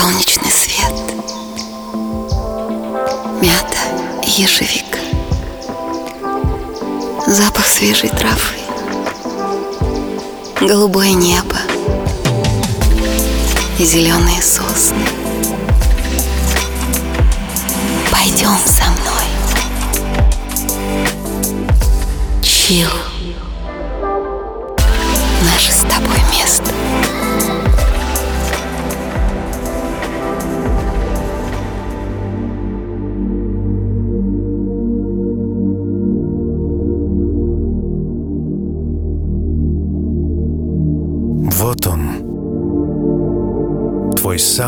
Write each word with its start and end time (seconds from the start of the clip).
солнечный 0.00 0.50
свет, 0.50 0.94
мята 3.42 3.76
и 4.22 4.30
ежевика, 4.30 4.98
запах 7.26 7.66
свежей 7.66 8.08
травы, 8.08 8.56
голубое 10.58 11.12
небо 11.12 11.56
и 13.78 13.84
зеленые 13.84 14.40
сосны. 14.40 15.06
Пойдем 18.10 18.56
со 18.56 18.84
мной. 18.84 19.26
Чил. 22.42 22.99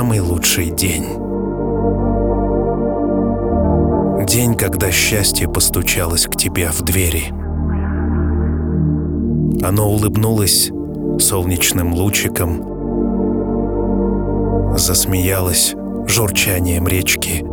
Самый 0.02 0.18
лучший 0.18 0.70
день. 0.70 1.04
День, 4.26 4.56
когда 4.56 4.90
счастье 4.90 5.48
постучалось 5.48 6.26
к 6.26 6.34
тебе 6.34 6.70
в 6.72 6.82
двери. 6.82 7.26
Оно 9.64 9.88
улыбнулось 9.88 10.72
солнечным 11.20 11.94
лучиком, 11.94 12.64
засмеялось 14.76 15.76
журчанием 16.08 16.88
речки. 16.88 17.44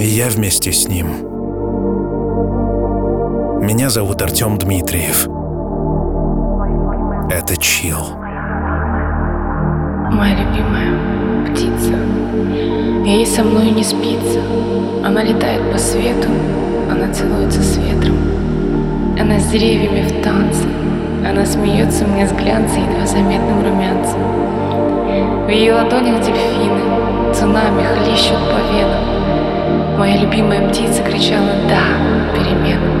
И 0.00 0.06
я 0.06 0.28
вместе 0.28 0.70
с 0.70 0.86
ним. 0.86 1.27
Меня 3.68 3.90
зовут 3.90 4.22
Артем 4.22 4.56
Дмитриев. 4.56 5.28
Это 7.30 7.54
Чил. 7.58 7.98
Моя 10.10 10.36
любимая 10.36 11.44
птица. 11.44 11.92
Ей 13.04 13.26
со 13.26 13.44
мной 13.44 13.68
не 13.72 13.84
спится. 13.84 14.40
Она 15.04 15.22
летает 15.22 15.70
по 15.70 15.76
свету, 15.76 16.30
она 16.90 17.12
целуется 17.12 17.62
с 17.62 17.76
ветром. 17.76 18.16
Она 19.20 19.38
с 19.38 19.48
деревьями 19.48 20.00
в 20.00 20.22
танце. 20.22 20.64
Она 21.28 21.44
смеется 21.44 22.06
мне 22.06 22.26
с 22.26 22.32
глянцем 22.32 22.90
едва 22.90 23.06
заметным 23.06 23.62
румянцем. 23.62 25.44
В 25.44 25.50
ее 25.50 25.74
ладонях 25.74 26.24
дельфины 26.24 27.34
цунами 27.34 27.82
хлещут 27.82 28.40
по 28.48 28.60
венам. 28.72 29.98
Моя 29.98 30.16
любимая 30.16 30.70
птица 30.70 31.02
кричала 31.02 31.52
«Да!» 31.68 32.08
переменам. 32.34 32.97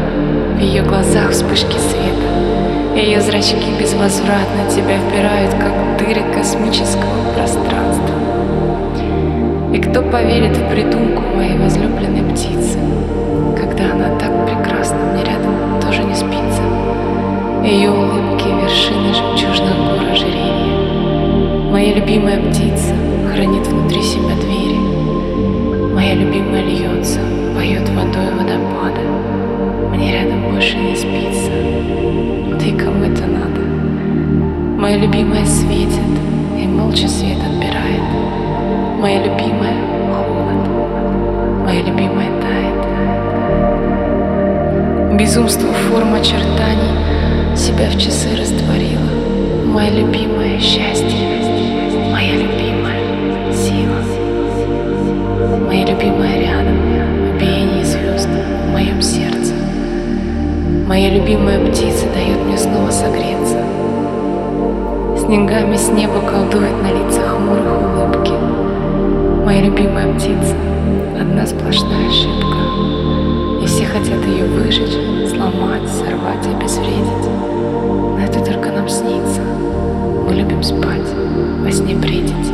В 0.58 0.60
ее 0.60 0.82
глазах 0.82 1.30
вспышки 1.30 1.76
света. 1.78 2.96
Ее 2.96 3.20
зрачки 3.20 3.70
безвозвратно 3.78 4.68
тебя 4.68 4.98
впирают, 4.98 5.54
как 5.54 5.72
дыры 5.96 6.20
космического 6.34 7.32
пространства. 7.32 8.16
И 9.72 9.78
кто 9.78 10.02
поверит 10.02 10.56
в 10.56 10.68
придумку 10.68 11.22
моей 11.36 11.56
возлюбленной 11.56 12.28
птицы, 12.32 12.76
когда 13.56 13.92
она 13.92 14.18
так 14.18 14.32
прекрасна, 14.46 14.98
мне 15.12 15.22
рядом 15.22 15.80
тоже 15.80 16.02
не 16.02 16.16
спится. 16.16 16.62
Ее 17.64 17.92
улыбки— 17.92 18.48
вершины 18.60 19.14
жемчужных 19.14 19.76
гор 19.76 20.10
ожерелья. 20.10 21.70
Моя 21.70 21.94
любимая 21.94 22.40
птица 22.50 22.94
хранит 23.32 23.64
внутри 23.64 24.02
себя 24.02 24.34
двери. 24.40 25.94
Моя 25.94 26.14
любимая 26.14 26.64
льется, 26.64 27.20
поет 27.54 27.88
водой 27.90 28.34
водопада. 28.36 29.02
Мне 29.94 30.12
рядом 30.12 30.47
больше 30.58 30.76
не 30.76 30.96
спится. 30.96 31.52
И 32.66 32.72
кому 32.76 33.04
это 33.04 33.24
надо? 33.26 33.60
Моя 34.76 34.96
любимая 34.96 35.46
светит 35.46 36.00
и 36.60 36.66
молча 36.66 37.06
свет 37.06 37.38
отбирает. 37.38 38.02
Моя 39.00 39.22
любимая 39.22 39.76
холод. 40.10 40.68
Моя 41.64 41.82
любимая 41.82 42.30
тает. 42.42 42.74
Безумство 45.16 45.72
форм 45.72 46.14
очертаний 46.14 47.56
себя 47.56 47.88
в 47.88 47.96
часы 47.96 48.30
растворила. 48.36 49.10
Моя 49.64 49.90
любимая 49.90 50.58
счастье. 50.58 51.38
Моя 52.10 52.34
любимая 52.34 53.52
сила. 53.52 54.02
Моя 55.68 55.86
любимая 55.86 56.40
рядом, 56.40 56.67
Моя 60.88 61.10
любимая 61.10 61.60
птица 61.66 62.06
дает 62.14 62.42
мне 62.46 62.56
снова 62.56 62.90
согреться. 62.90 63.62
Снегами 65.18 65.76
с 65.76 65.90
неба 65.90 66.18
колдует 66.20 66.82
на 66.82 66.90
лицах 66.90 67.36
хмурых 67.36 67.76
улыбки. 67.82 68.32
Моя 69.44 69.60
любимая 69.66 70.14
птица— 70.14 70.56
одна 71.20 71.44
сплошная 71.44 72.08
ошибка. 72.08 72.56
И 73.62 73.66
все 73.66 73.84
хотят 73.84 74.24
ее 74.24 74.46
выжечь, 74.46 74.96
сломать, 75.28 75.86
сорвать 75.90 76.46
и 76.46 76.54
обезвредить. 76.56 77.28
Но 78.16 78.20
это 78.24 78.42
только 78.42 78.72
нам 78.72 78.88
снится. 78.88 79.42
Мы 80.26 80.36
любим 80.36 80.62
спать, 80.62 81.14
во 81.62 81.70
сне 81.70 81.96
бредить. 81.96 82.52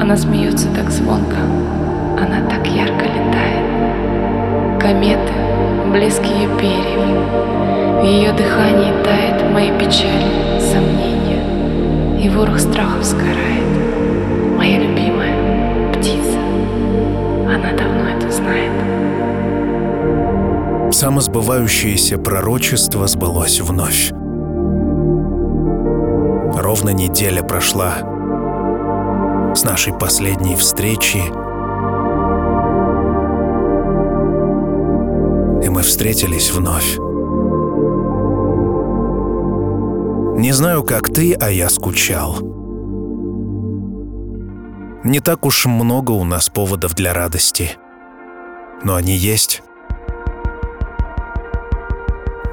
Она 0.00 0.16
смеется 0.16 0.68
так 0.74 0.90
звонко, 0.90 1.36
она 2.18 2.48
так 2.48 2.66
ярко 2.66 3.04
летает. 3.04 4.80
Кометы, 4.80 5.34
блеск 5.94 6.24
ее 6.24 6.48
перьев, 6.58 8.02
в 8.02 8.04
ее 8.04 8.32
дыхании 8.32 8.92
тает 9.04 9.48
мои 9.52 9.70
печали, 9.78 10.58
сомнения, 10.58 12.20
и 12.20 12.28
ворох 12.28 12.58
страхов 12.58 13.04
сгорает. 13.04 14.56
Моя 14.56 14.80
любимая 14.80 15.92
птица, 15.94 16.40
она 17.46 17.70
давно 17.78 18.08
это 18.10 18.28
знает. 18.32 18.72
Самосбывающееся 20.92 22.18
пророчество 22.18 23.06
сбылось 23.06 23.60
вновь. 23.60 24.10
Ровно 26.60 26.90
неделя 26.90 27.44
прошла 27.44 27.94
с 29.54 29.62
нашей 29.62 29.92
последней 29.92 30.56
встречи, 30.56 31.22
встретились 35.84 36.50
вновь. 36.50 36.96
Не 40.38 40.52
знаю, 40.52 40.82
как 40.82 41.12
ты, 41.12 41.34
а 41.34 41.50
я 41.50 41.70
скучал. 41.70 42.38
Не 45.04 45.20
так 45.20 45.46
уж 45.46 45.66
много 45.66 46.12
у 46.12 46.24
нас 46.24 46.48
поводов 46.48 46.94
для 46.94 47.12
радости, 47.12 47.76
но 48.82 48.94
они 48.94 49.16
есть. 49.16 49.62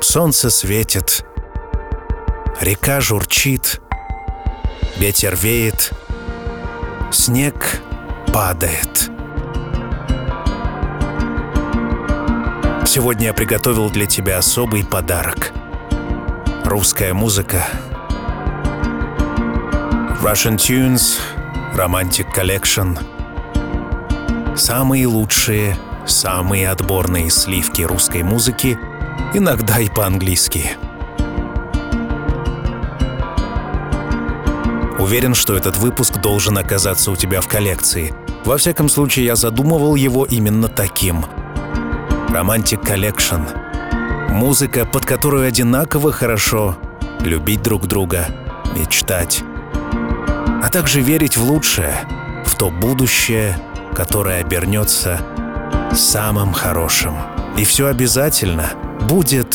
Солнце 0.02 0.50
светит, 0.50 1.26
река 2.60 3.02
журчит, 3.02 3.82
ветер 4.98 5.36
веет, 5.36 5.92
снег 7.12 7.82
падает. 8.34 9.11
Сегодня 12.94 13.28
я 13.28 13.34
приготовил 13.34 13.90
для 13.90 14.06
тебя 14.06 14.38
особый 14.38 14.84
подарок. 14.84 15.54
Русская 16.66 17.14
музыка. 17.14 17.66
Russian 20.22 20.58
Tunes, 20.58 21.18
Romantic 21.74 22.26
Collection. 22.36 23.00
Самые 24.58 25.08
лучшие, 25.08 25.78
самые 26.06 26.70
отборные 26.70 27.30
сливки 27.30 27.82
русской 27.84 28.24
музыки, 28.24 28.78
иногда 29.34 29.80
и 29.80 29.88
по-английски. 29.88 30.72
Уверен, 35.00 35.34
что 35.34 35.56
этот 35.56 35.78
выпуск 35.78 36.20
должен 36.20 36.58
оказаться 36.58 37.10
у 37.10 37.16
тебя 37.16 37.40
в 37.40 37.48
коллекции. 37.48 38.14
Во 38.44 38.58
всяком 38.58 38.90
случае, 38.90 39.28
я 39.28 39.38
задумывал 39.38 39.96
его 39.96 40.26
именно 40.26 40.68
таким. 40.68 41.24
Romantic 42.32 42.82
Collection. 42.86 43.42
Музыка, 44.30 44.86
под 44.86 45.06
которую 45.06 45.46
одинаково 45.46 46.14
хорошо 46.14 46.78
любить 47.20 47.62
друг 47.62 47.88
друга, 47.88 48.28
мечтать, 48.74 49.44
а 50.64 50.70
также 50.72 51.02
верить 51.02 51.36
в 51.36 51.44
лучшее, 51.44 51.94
в 52.46 52.56
то 52.56 52.70
будущее, 52.70 53.58
которое 53.94 54.40
обернется 54.40 55.20
самым 55.94 56.54
хорошим. 56.54 57.18
И 57.58 57.66
все 57.66 57.88
обязательно 57.88 58.72
будет 59.10 59.51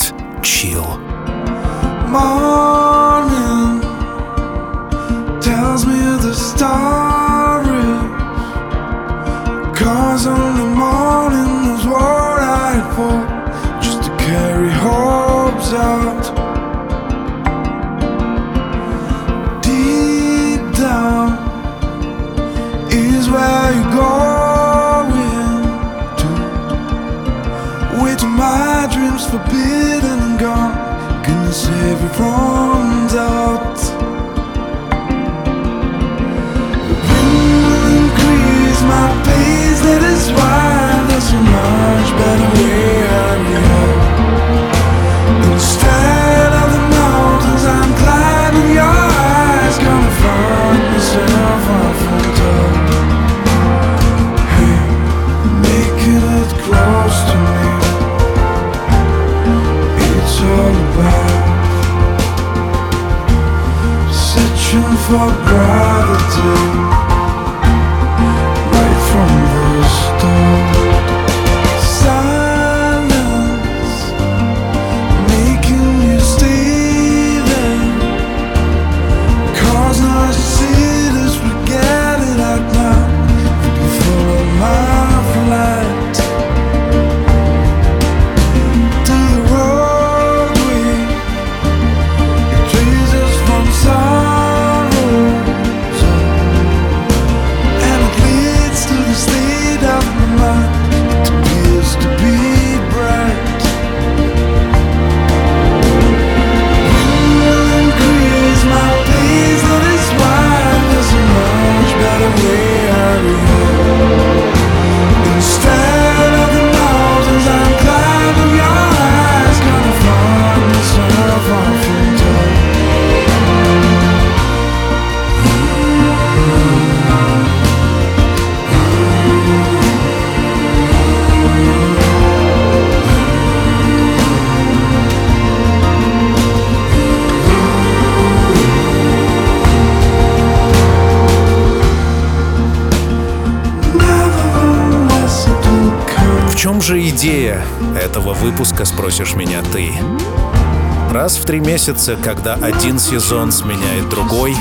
месяца, 151.87 152.17
когда 152.17 152.55
один 152.55 152.99
сезон 152.99 153.53
сменяет 153.53 154.09
другой, 154.09 154.56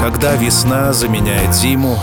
когда 0.00 0.36
весна 0.36 0.92
заменяет 0.92 1.52
зиму, 1.52 1.98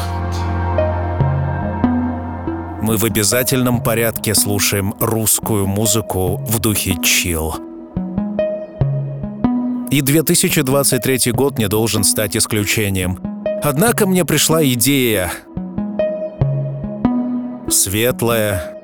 мы 2.81 2.97
в 2.97 3.05
обязательном 3.05 3.81
порядке 3.81 4.35
слушаем 4.35 4.93
русскую 4.99 5.65
музыку 5.65 6.35
в 6.45 6.59
духе 6.59 6.97
чил. 7.01 7.55
И 9.89 10.01
2023 10.01 11.31
год 11.31 11.57
не 11.57 11.69
должен 11.69 12.03
стать 12.03 12.35
исключением. 12.35 13.17
Однако 13.63 14.05
мне 14.07 14.25
пришла 14.25 14.61
идея. 14.65 15.31
Светлая, 17.69 18.77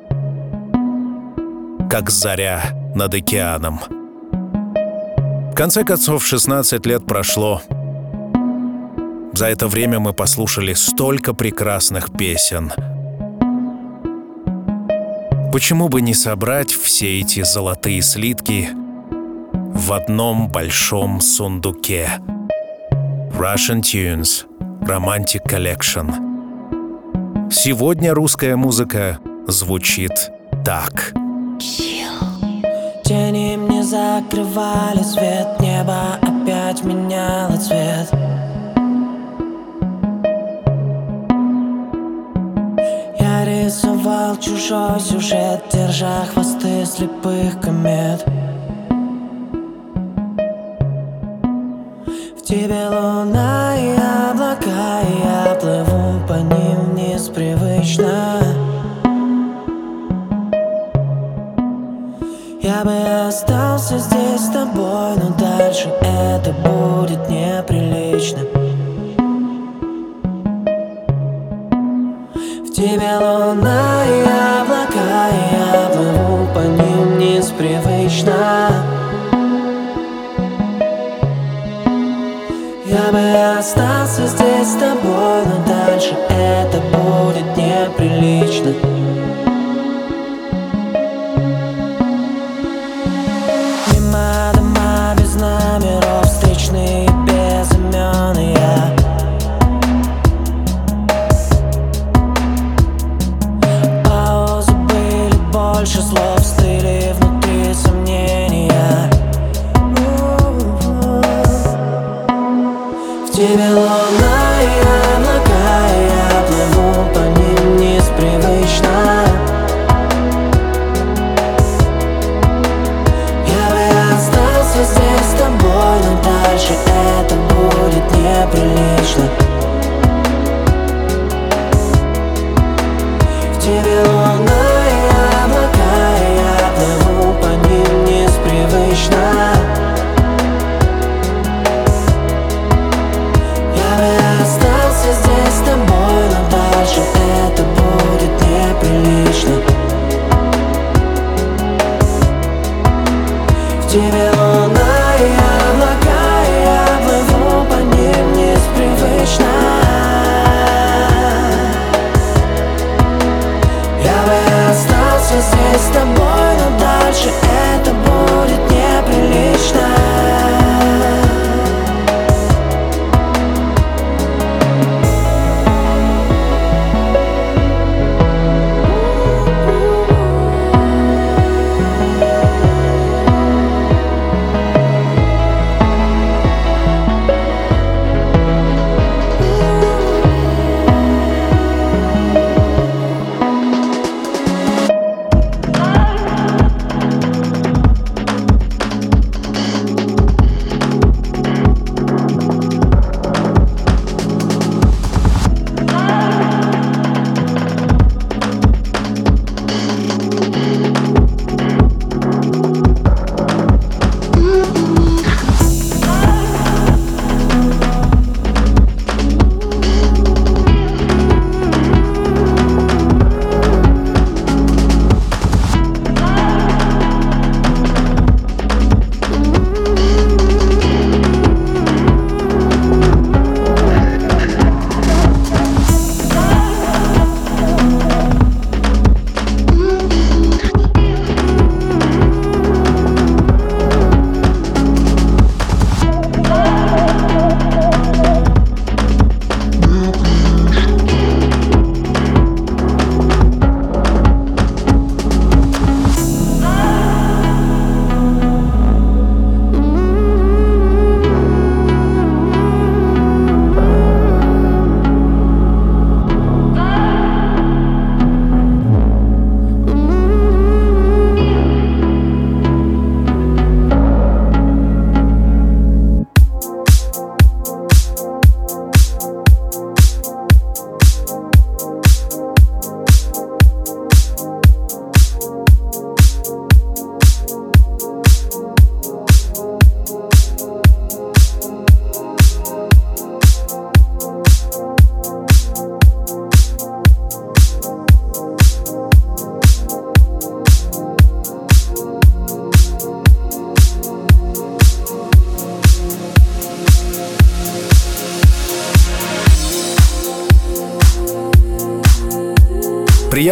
как 1.90 2.10
заря 2.10 2.62
над 2.96 3.14
океаном. 3.14 3.82
Конце 5.58 5.84
концов, 5.84 6.24
16 6.24 6.86
лет 6.86 7.08
прошло. 7.08 7.64
За 9.34 9.48
это 9.48 9.68
время 9.68 10.00
мы 10.00 10.14
послушали 10.14 10.76
столько 10.76 11.34
прекрасных 11.34 12.16
песен. 12.16 12.72
Почему 15.52 15.90
бы 15.90 16.02
не 16.02 16.14
собрать 16.14 16.72
все 16.72 17.22
эти 17.22 17.42
золотые 17.42 18.04
слитки 18.04 18.70
в 19.52 19.94
одном 19.94 20.50
большом 20.50 21.22
сундуке? 21.22 22.22
Russian 23.32 23.82
Tunes 23.82 24.46
Romantic 24.82 25.42
Collection. 25.50 27.50
Сегодня 27.52 28.14
русская 28.14 28.56
музыка 28.56 29.18
звучит 29.48 30.12
так. 30.64 31.14
Мне 31.16 32.17
закрывали 33.88 35.02
свет 35.02 35.60
Небо 35.62 36.16
опять 36.22 36.84
меняло 36.84 37.56
цвет. 37.58 38.10
Я 43.20 43.46
рисовал 43.46 44.36
чужой 44.38 45.00
сюжет 45.00 45.64
Держа 45.72 46.26
хвосты 46.34 46.86
слепых 46.86 47.60
комет. 47.62 48.26
В 52.38 52.42
тебе 52.44 52.88
луна 52.90 53.76
и 53.78 53.92
облака 54.32 55.02
И 55.02 55.24
я 55.24 55.56
плыву 55.56 56.28
по 56.28 56.34
ним 56.34 56.92
вниз 56.92 57.30
привычно 57.30 58.67
Я 62.68 62.84
бы 62.84 62.92
остался 63.30 63.98
здесь 63.98 64.42
с 64.42 64.50
тобой, 64.50 65.16
но 65.16 65.30
дальше 65.40 65.88
это 66.02 66.52
будет 66.52 67.30
неприлично. 67.30 68.40
В 72.66 72.70
тебе 72.74 73.16
луна 73.22 74.04
и 74.06 74.22
облака, 74.60 75.30
и 75.30 75.56
я 75.56 75.90
плыву 75.94 76.46
по 76.54 76.60
ним 76.60 77.16
вниз 77.16 77.54
привычно. 77.58 78.34
Я 82.86 83.12
бы 83.14 83.60
остался 83.60 84.28
здесь 84.28 84.68
с 84.68 84.76
тобой, 84.76 85.46
но 85.46 85.66
дальше 85.66 86.18
это 86.30 86.82
будет 86.92 87.56
неприлично. 87.56 88.97
Без 95.78 95.84
номеров 95.84 96.07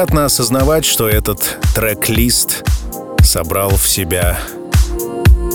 Приятно 0.05 0.25
осознавать, 0.25 0.85
что 0.85 1.09
этот 1.09 1.57
трек-лист 1.73 2.63
собрал 3.23 3.71
в 3.71 3.89
себя 3.89 4.37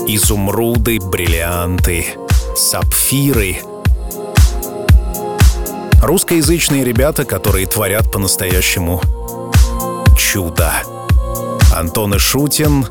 изумруды, 0.05 0.99
бриллианты, 0.99 2.05
сапфиры. 2.57 3.59
Русскоязычные 6.01 6.83
ребята, 6.83 7.23
которые 7.23 7.65
творят 7.65 8.11
по-настоящему 8.11 9.01
чудо. 10.17 10.73
Антон 11.73 12.17
Ишутин 12.17 12.85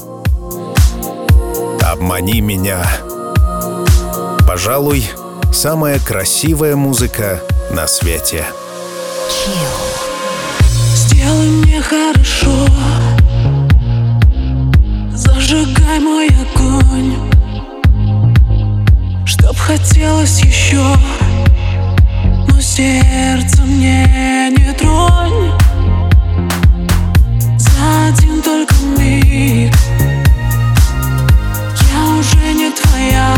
«Обмани 1.83 2.41
меня». 2.41 2.91
Пожалуй, 4.49 5.05
самая 5.53 5.99
красивая 5.99 6.75
музыка 6.75 7.43
на 7.71 7.87
свете. 7.87 8.47
Сделай 11.21 11.49
мне 11.51 11.83
хорошо. 11.83 12.67
Зажигай 15.13 16.01
мой 16.01 16.29
огонь. 16.29 17.15
Чтоб 19.27 19.55
хотелось 19.55 20.43
еще 20.43 20.83
Но 22.49 22.59
сердце 22.59 23.61
мне 23.65 24.51
не 24.57 24.73
тронь. 24.73 25.53
За 27.59 28.09
один 28.09 28.41
только 28.41 28.75
миг 28.97 29.75
Я 31.93 32.15
уже 32.19 32.55
не 32.55 32.71
твоя. 32.71 33.35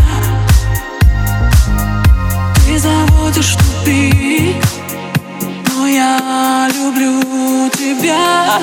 Ты 2.64 2.78
заводишь 2.78 3.56
в 3.56 3.80
тупик 3.80 4.61
я 5.92 6.68
люблю 6.74 7.68
тебя 7.70 8.58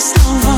Slow. 0.00 0.49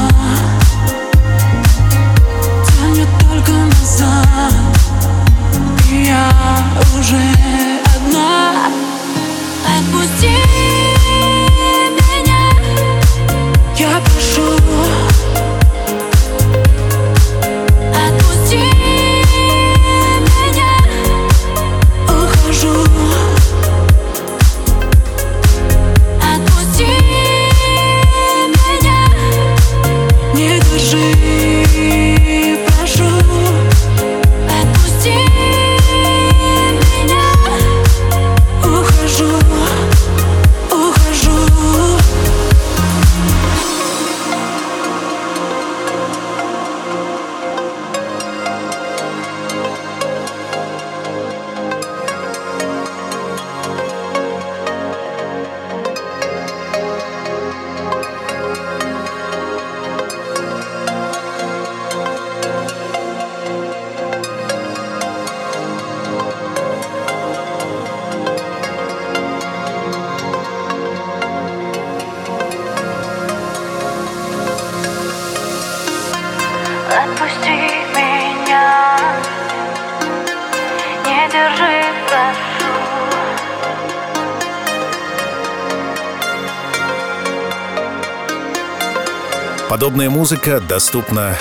Подобная 89.83 90.11
музыка 90.11 90.61
доступна 90.61 91.37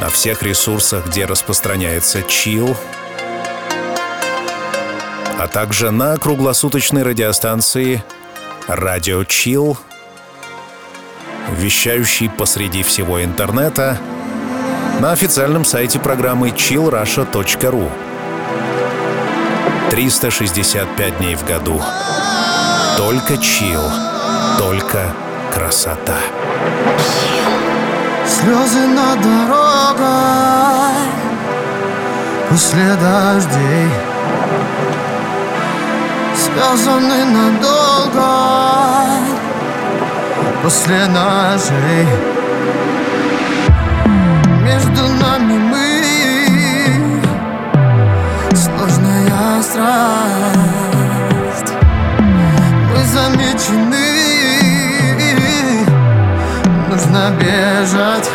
на 0.00 0.08
всех 0.08 0.42
ресурсах, 0.42 1.06
где 1.06 1.26
распространяется 1.26 2.22
чил, 2.22 2.74
а 5.38 5.46
также 5.46 5.90
на 5.90 6.16
круглосуточной 6.16 7.02
радиостанции 7.02 8.02
«Радио 8.66 9.24
Чил», 9.24 9.76
вещающей 11.50 12.30
посреди 12.30 12.82
всего 12.82 13.22
интернета, 13.22 13.98
на 14.98 15.12
официальном 15.12 15.66
сайте 15.66 15.98
программы 15.98 16.48
chillrusha.ru. 16.48 17.90
365 19.90 21.18
дней 21.18 21.34
в 21.34 21.44
году. 21.44 21.78
Только 22.96 23.36
чил, 23.36 23.82
только 24.56 25.12
красота. 25.56 26.18
Слезы 28.26 28.86
на 28.86 29.16
дорогах 29.16 30.92
После 32.50 32.94
дождей. 32.96 33.90
Связаны 36.34 37.24
надолго 37.24 38.28
После 40.62 41.06
ножей. 41.06 42.06
Между 44.62 45.08
нами 45.08 45.58
мы 45.58 46.02
Сложная 48.54 49.62
страсть. 49.62 51.72
Мы 52.92 53.04
замечены 53.04 54.15
нужно 56.96 57.30
бежать. 57.38 58.30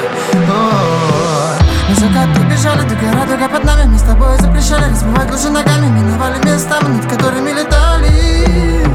О, 0.48 1.58
На 1.90 1.96
закат 1.96 2.30
побежали, 2.36 2.88
до 2.88 2.96
гора, 2.96 3.50
под 3.50 3.64
нами. 3.64 3.86
Мы 3.86 3.98
с 3.98 4.04
тобой 4.04 4.38
запрещали 4.40 4.92
разбивать 4.92 5.32
лужи 5.32 5.50
ногами. 5.50 5.88
Миновали 5.88 6.38
места, 6.46 6.80
над 6.82 7.06
которыми 7.08 7.50
летали. 7.52 8.86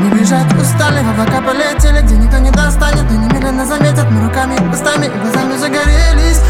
Не 0.00 0.10
бежать 0.10 0.52
устали, 0.54 1.00
в 1.02 1.10
облака 1.10 1.40
полетели 1.42 2.02
Где 2.02 2.16
никто 2.16 2.38
не 2.38 2.50
достанет, 2.50 3.08
но 3.08 3.16
немедленно 3.16 3.64
заметят 3.64 4.10
Мы 4.10 4.24
руками, 4.24 4.56
устами 4.72 5.06
и 5.06 5.08
глазами 5.10 5.56
загорелись 5.56 6.40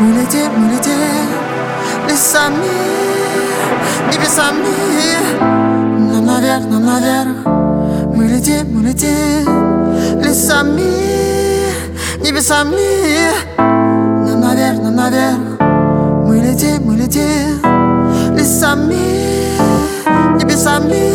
Мы 0.00 0.12
летим, 0.12 0.50
мы 0.56 0.72
летим 0.72 0.96
Лесами, 2.08 2.56
небесами 4.10 4.64
Ну 6.08 6.22
наверх, 6.22 6.62
ну 6.70 6.78
наверх. 6.78 7.44
Мы 8.16 8.24
летим, 8.24 8.66
мы 8.74 8.88
летим 8.88 10.22
Лесами, 10.22 10.90
небесами 12.24 12.80
Ну 13.58 14.38
наверх, 14.38 14.78
ну 14.82 14.90
наверх. 14.90 15.60
Мы 16.26 16.36
летим, 16.38 16.82
мы 16.86 16.96
летим 16.96 17.60
лесами, 18.34 19.58
небесами 20.40 21.12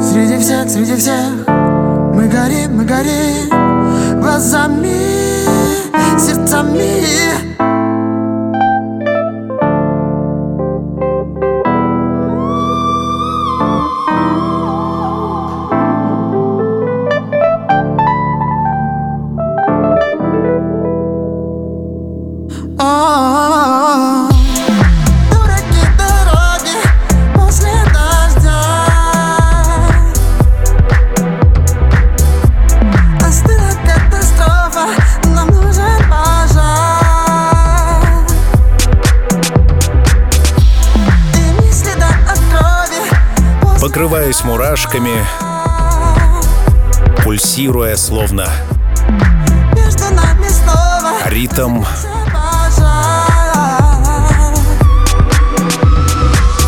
Среди 0.00 0.38
всех, 0.38 0.70
среди 0.70 0.94
всех. 0.94 1.48
Мы 1.48 2.28
горим, 2.28 2.76
мы 2.76 2.84
горим. 2.84 4.20
Глазами, 4.20 4.94
сердцами 6.16 7.43
мурашками, 44.94 45.24
пульсируя 47.22 47.96
словно 47.96 48.46
ритм, 51.26 51.84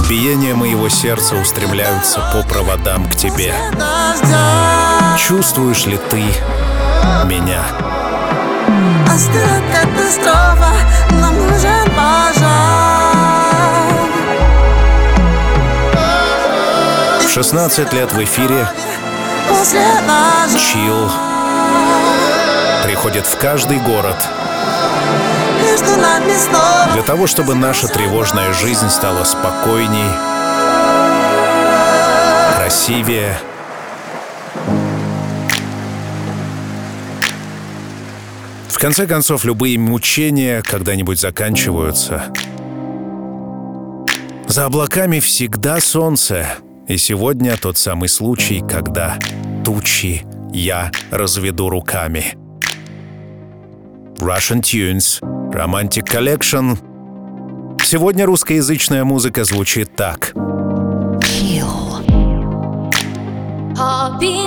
биение 0.08 0.54
моего 0.54 0.88
сердца 0.88 1.36
устремляются 1.36 2.20
по 2.32 2.42
проводам 2.42 3.08
к 3.08 3.16
тебе. 3.16 3.54
Чувствуешь 5.18 5.86
ли 5.86 5.98
ты 6.10 6.22
меня? 7.26 7.62
Остыла 9.08 9.62
катастрофа, 9.72 10.45
16 17.36 17.92
лет 17.92 18.10
в 18.14 18.24
эфире 18.24 18.66
Чил 20.58 21.10
приходит 22.82 23.26
в 23.26 23.36
каждый 23.36 23.78
город 23.78 24.16
для 26.94 27.02
того, 27.02 27.26
чтобы 27.26 27.54
наша 27.54 27.88
тревожная 27.88 28.54
жизнь 28.54 28.88
стала 28.88 29.24
спокойней, 29.24 30.08
красивее. 32.56 33.38
В 38.70 38.78
конце 38.78 39.06
концов, 39.06 39.44
любые 39.44 39.78
мучения 39.78 40.62
когда-нибудь 40.62 41.20
заканчиваются. 41.20 42.32
За 44.48 44.64
облаками 44.64 45.20
всегда 45.20 45.80
солнце. 45.80 46.46
И 46.88 46.98
сегодня 46.98 47.56
тот 47.56 47.76
самый 47.78 48.08
случай, 48.08 48.60
когда 48.60 49.18
тучи 49.64 50.24
я 50.52 50.92
разведу 51.10 51.68
руками. 51.68 52.36
Russian 54.18 54.60
Tunes, 54.62 55.20
Romantic 55.52 56.06
Collection. 56.06 56.78
Сегодня 57.82 58.24
русскоязычная 58.24 59.02
музыка 59.02 59.42
звучит 59.42 59.96
так. 59.96 60.32
Chill. 61.22 61.76
Happiness 63.76 64.46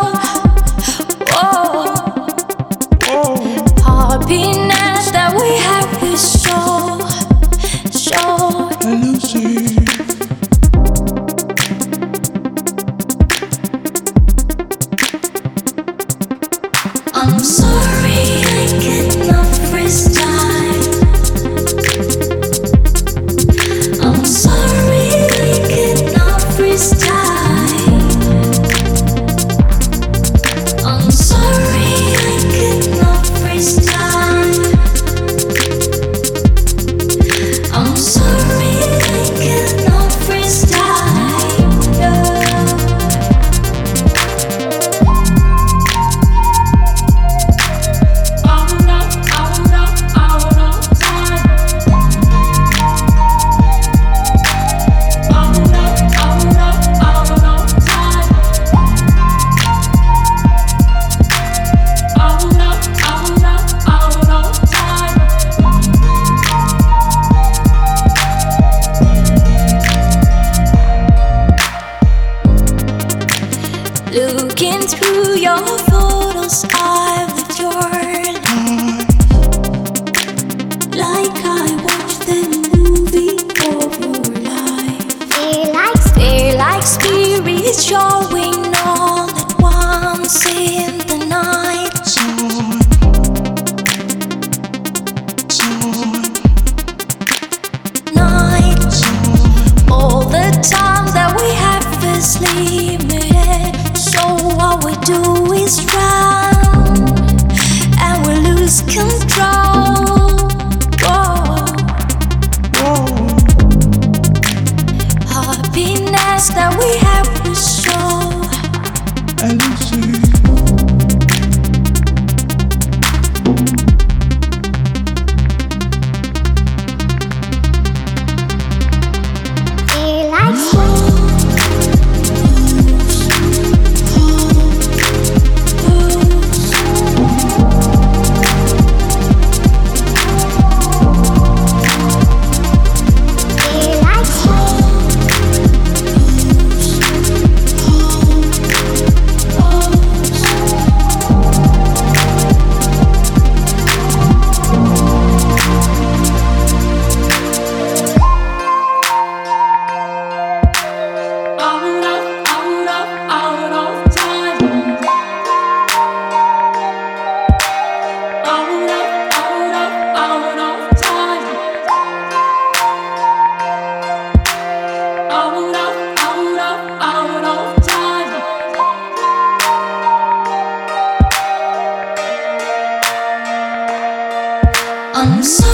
I'm 185.41 185.45
sorry 185.47 185.70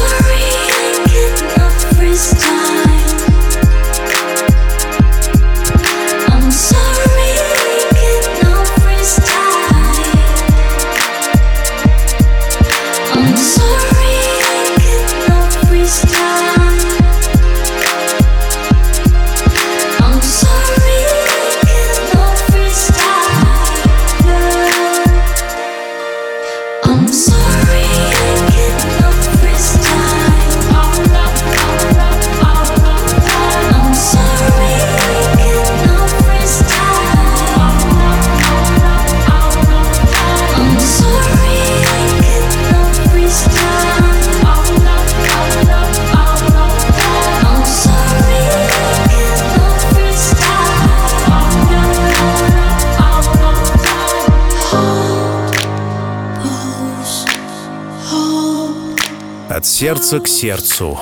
сердца 59.87 60.19
к 60.19 60.27
сердцу. 60.27 60.99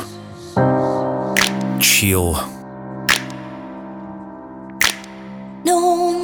Чил. 1.82 2.38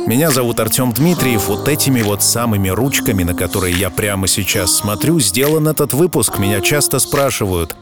Меня 0.06 0.30
зовут 0.30 0.60
Артем 0.60 0.92
Дмитриев. 0.94 1.48
Вот 1.48 1.68
этими 1.68 2.04
вот 2.04 2.22
самыми 2.22 2.70
ручками, 2.70 3.24
на 3.24 3.34
которые 3.34 3.74
я 3.74 3.90
прямо 3.90 4.28
сейчас 4.28 4.76
смотрю, 4.76 5.20
сделан 5.20 5.70
этот 5.70 5.94
выпуск. 5.94 6.38
Меня 6.38 6.62
часто 6.62 7.00
спрашивают, 7.00 7.76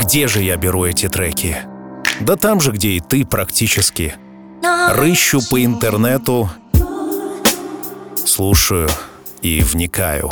где 0.00 0.26
же 0.26 0.40
я 0.40 0.56
беру 0.56 0.86
эти 0.86 1.10
треки? 1.10 1.58
Да 2.20 2.36
там 2.36 2.62
же, 2.62 2.72
где 2.72 2.92
и 2.92 3.00
ты 3.00 3.26
практически. 3.26 4.14
Рыщу 4.88 5.42
по 5.50 5.62
интернету, 5.62 6.48
слушаю 8.24 8.88
и 9.42 9.60
вникаю. 9.60 10.30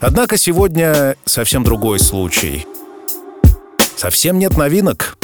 Однако 0.00 0.38
сегодня 0.38 1.16
совсем 1.26 1.62
другой 1.62 1.98
случай. 1.98 2.66
Совсем 3.98 4.38
нет 4.38 4.56
новинок. 4.56 5.18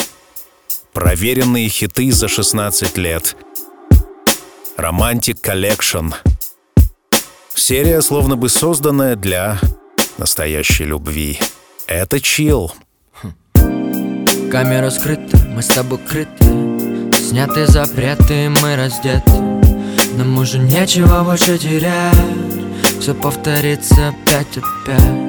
Проверенные 0.93 1.69
хиты 1.69 2.11
за 2.11 2.27
16 2.27 2.97
лет. 2.99 3.37
Романтик 4.77 5.37
Collection. 5.47 6.13
Серия, 7.55 8.03
словно 8.03 8.37
бы 8.37 8.49
созданная 8.49 9.15
для 9.15 9.61
настоящей 10.19 10.87
любви. 10.87 11.39
Это 11.87 12.19
чил. 12.19 12.73
Камера 14.51 14.91
скрыта, 14.91 15.39
мы 15.51 15.63
с 15.63 15.69
тобой 15.69 15.99
крыты 15.99 17.13
Сняты 17.13 17.69
запреты, 17.69 18.51
мы 18.61 18.75
раздеты 18.77 19.33
Нам 20.17 20.37
уже 20.39 20.59
нечего 20.59 21.25
больше 21.25 21.59
терять 21.59 22.15
Все 23.01 23.15
повторится 23.15 24.09
опять 24.09 24.59
опять 24.59 25.24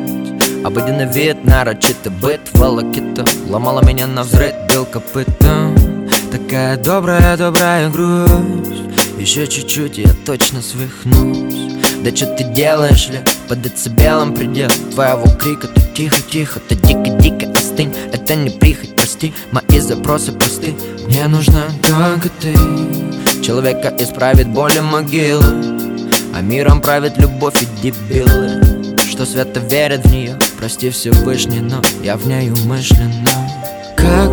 Обыденный 0.66 1.06
вид, 1.06 1.46
нарочитый 1.46 2.12
быт 2.12 2.42
Волокита. 2.54 3.24
Ломала 3.48 3.86
меня 3.86 4.08
на 4.08 4.24
взрыв, 4.24 4.52
бил 4.68 4.84
копытом. 4.86 6.10
Такая 6.32 6.76
добрая, 6.76 7.38
добрая 7.38 7.88
грусть 7.92 8.34
Еще 9.20 9.46
чуть-чуть, 9.46 10.00
я 10.00 10.10
точно 10.26 10.64
свихнусь. 10.64 11.76
Да 12.04 12.16
что 12.16 12.26
ты 12.36 12.46
делаешь, 12.46 13.10
ли? 13.10 13.20
Под 13.48 13.62
децибелом 13.62 14.34
предел 14.34 14.72
твоего 14.92 15.28
крика. 15.38 15.68
Ты 15.68 15.82
тихо-тихо, 15.96 16.60
ты 16.68 16.74
дико-дико 16.74 17.52
остынь. 17.52 17.94
Это 18.12 18.34
не 18.34 18.50
прихоть, 18.50 18.96
прости, 18.96 19.36
мои 19.52 19.80
запросы 19.80 20.32
просты. 20.32 20.74
Мне 21.06 21.28
нужна 21.28 21.66
только 21.84 22.30
ты 22.42 22.56
Человека 23.44 23.94
исправит 24.00 24.48
боли 24.48 24.80
могилы. 24.80 25.46
А 26.34 26.42
миром 26.42 26.82
правит 26.82 27.20
любовь 27.20 27.62
и 27.62 27.68
дебилы 27.84 28.65
Что 29.10 29.26
свято 29.26 29.60
верят 29.60 30.06
в 30.06 30.12
нее 30.12 30.38
Прости 30.58 30.90
Всевышний, 30.90 31.62
но 31.62 31.82
я 32.04 32.18
в 32.18 32.28
ней 32.28 32.50
умышленно 32.52 33.30
Как 33.96 34.30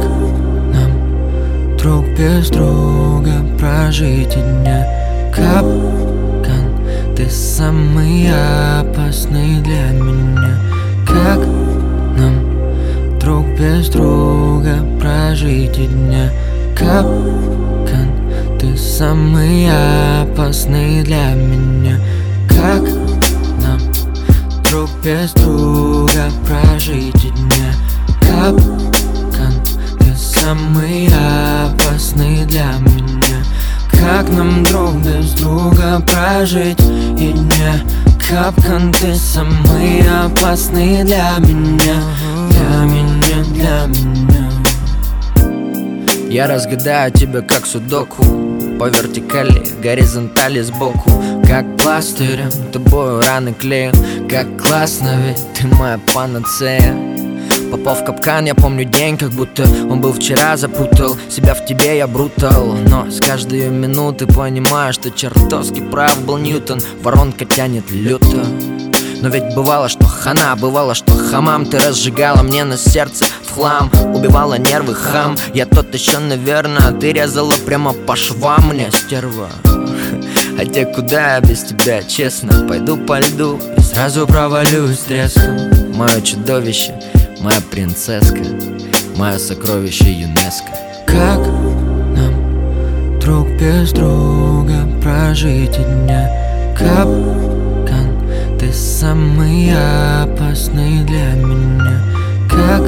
нам 0.74 1.76
друг 1.76 2.06
без 2.18 2.48
друга 2.48 3.44
прожить 3.58 4.34
дня 4.34 5.02
Капкан, 5.34 7.14
ты 7.16 7.30
самый 7.30 8.28
опасный 8.30 9.62
для 9.62 9.90
меня. 9.92 10.58
Как 11.06 11.38
нам 12.18 13.18
друг 13.18 13.46
без 13.58 13.88
друга 13.88 14.84
прожить 15.00 15.72
дня 15.72 16.30
Капкан, 16.76 18.10
ты 18.60 18.76
самый 18.76 19.68
опасный 19.70 21.02
для 21.02 21.32
меня. 21.32 21.98
Как 22.46 23.01
друг 24.72 24.88
без 25.04 25.32
друга 25.34 26.30
прожить 26.46 27.12
дня. 27.20 27.74
Капкан, 28.22 29.52
ты 29.98 30.16
самый 30.16 31.08
опасный 31.08 32.46
для 32.46 32.72
меня. 32.80 33.44
Как 33.90 34.30
нам 34.30 34.64
друг 34.64 34.94
без 35.04 35.32
друга 35.32 36.00
прожить 36.00 36.80
и 36.80 37.34
дня? 37.34 37.82
Капкан, 38.26 38.94
ты 38.94 39.14
самый 39.14 40.08
опасный 40.08 41.04
для 41.04 41.34
меня. 41.40 42.02
Для 42.48 42.84
меня, 42.86 43.44
для 43.52 43.86
меня. 43.88 44.50
Я 46.30 46.46
разгадаю 46.46 47.12
тебя 47.12 47.42
как 47.42 47.66
судоку 47.66 48.51
По 48.82 48.88
вертикали, 48.88 49.62
горизонтали 49.80 50.60
сбоку. 50.60 51.08
Как 51.46 51.64
пластырем, 51.76 52.50
тобою 52.72 53.22
раны 53.22 53.54
клею. 53.54 53.92
Как 54.28 54.60
классно, 54.60 55.20
ведь 55.24 55.38
ты 55.54 55.68
моя 55.68 56.00
панацея. 56.12 56.92
Попал 57.70 57.94
в 57.94 58.04
капкан, 58.04 58.46
я 58.46 58.56
помню 58.56 58.84
день, 58.84 59.16
как 59.16 59.30
будто 59.30 59.62
он 59.88 60.00
был 60.00 60.12
вчера 60.12 60.56
Запутал 60.56 61.16
себя 61.30 61.54
в 61.54 61.64
тебе, 61.64 61.96
я 61.96 62.08
брутал. 62.08 62.74
Но 62.88 63.08
с 63.08 63.20
каждой 63.20 63.68
минуты 63.68 64.26
понимаю, 64.26 64.92
что 64.92 65.12
чертовски 65.12 65.80
прав 65.80 66.20
был 66.24 66.38
Ньютон. 66.38 66.80
Воронка 67.04 67.44
тянет 67.44 67.88
люто 67.92 68.44
но 69.22 69.28
ведь 69.28 69.54
бывало, 69.54 69.88
что 69.88 70.04
хана, 70.04 70.56
бывало, 70.56 70.94
что 70.94 71.14
хамам. 71.14 71.64
Ты 71.64 71.78
разжигала 71.78 72.42
мне 72.42 72.64
на 72.64 72.76
сердце 72.76 73.24
в 73.44 73.54
хлам 73.54 73.88
Убивала 74.14 74.58
нервы 74.58 74.94
хам. 74.94 75.36
Я 75.54 75.64
тот 75.64 75.94
еще, 75.94 76.18
наверное, 76.18 76.90
ты 76.90 77.12
резала 77.12 77.54
прямо 77.64 77.92
по 77.92 78.16
швам. 78.16 78.70
Мне, 78.70 78.90
стерва. 78.90 79.48
Хотя 80.56 80.84
куда 80.86 81.36
я 81.36 81.40
без 81.40 81.62
тебя, 81.62 82.02
честно? 82.02 82.66
Пойду 82.66 82.96
по 82.96 83.20
льду 83.20 83.60
и 83.76 83.80
сразу 83.80 84.26
провалюсь 84.26 84.98
треском 84.98 85.70
Мое 85.94 86.20
чудовище, 86.20 86.94
моя 87.40 87.60
принцесска 87.70 88.42
Мое 89.16 89.38
сокровище 89.38 90.10
ЮНЕСКО. 90.12 90.72
Как 91.06 91.38
нам 92.16 93.20
друг 93.20 93.48
без 93.58 93.92
друга 93.92 94.88
прожить 95.00 95.76
дня? 95.76 96.30
Капкан, 96.76 97.51
ты 98.62 98.72
самый 98.72 99.72
опасный 100.22 101.02
для 101.02 101.34
меня. 101.34 102.00
Как 102.48 102.82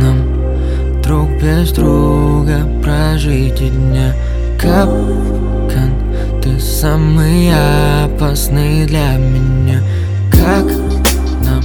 нам 0.00 1.02
друг 1.02 1.28
без 1.42 1.72
друга 1.72 2.68
прожить 2.80 3.60
и 3.60 3.70
дня? 3.70 4.14
Капкан, 4.60 5.92
ты 6.40 6.60
самый 6.60 7.50
опасный 8.04 8.86
для 8.86 9.16
меня? 9.16 9.82
Как 10.30 10.66
нам 11.44 11.62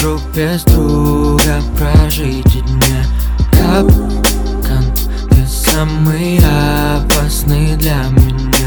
друг 0.00 0.20
без 0.34 0.64
друга 0.64 1.62
прожить 1.78 2.56
и 2.56 2.62
дня? 2.62 3.04
Капкан, 3.52 4.84
ты 5.30 5.46
самый 5.46 6.40
опасный 6.40 7.76
для 7.76 8.02
меня 8.10 8.59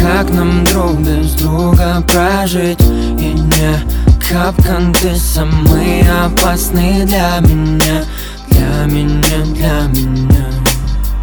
Как 0.00 0.30
нам 0.30 0.64
друг 0.64 1.00
без 1.00 1.34
друга 1.34 2.02
прожить 2.08 2.80
и 2.80 3.32
дня 3.32 3.82
Капкан, 4.28 4.94
ты 4.94 5.14
самый 5.16 6.02
опасный 6.24 7.04
для 7.04 7.38
меня 7.40 8.04
Для 8.48 8.86
меня, 8.86 9.44
для 9.54 9.80
меня 9.88 10.46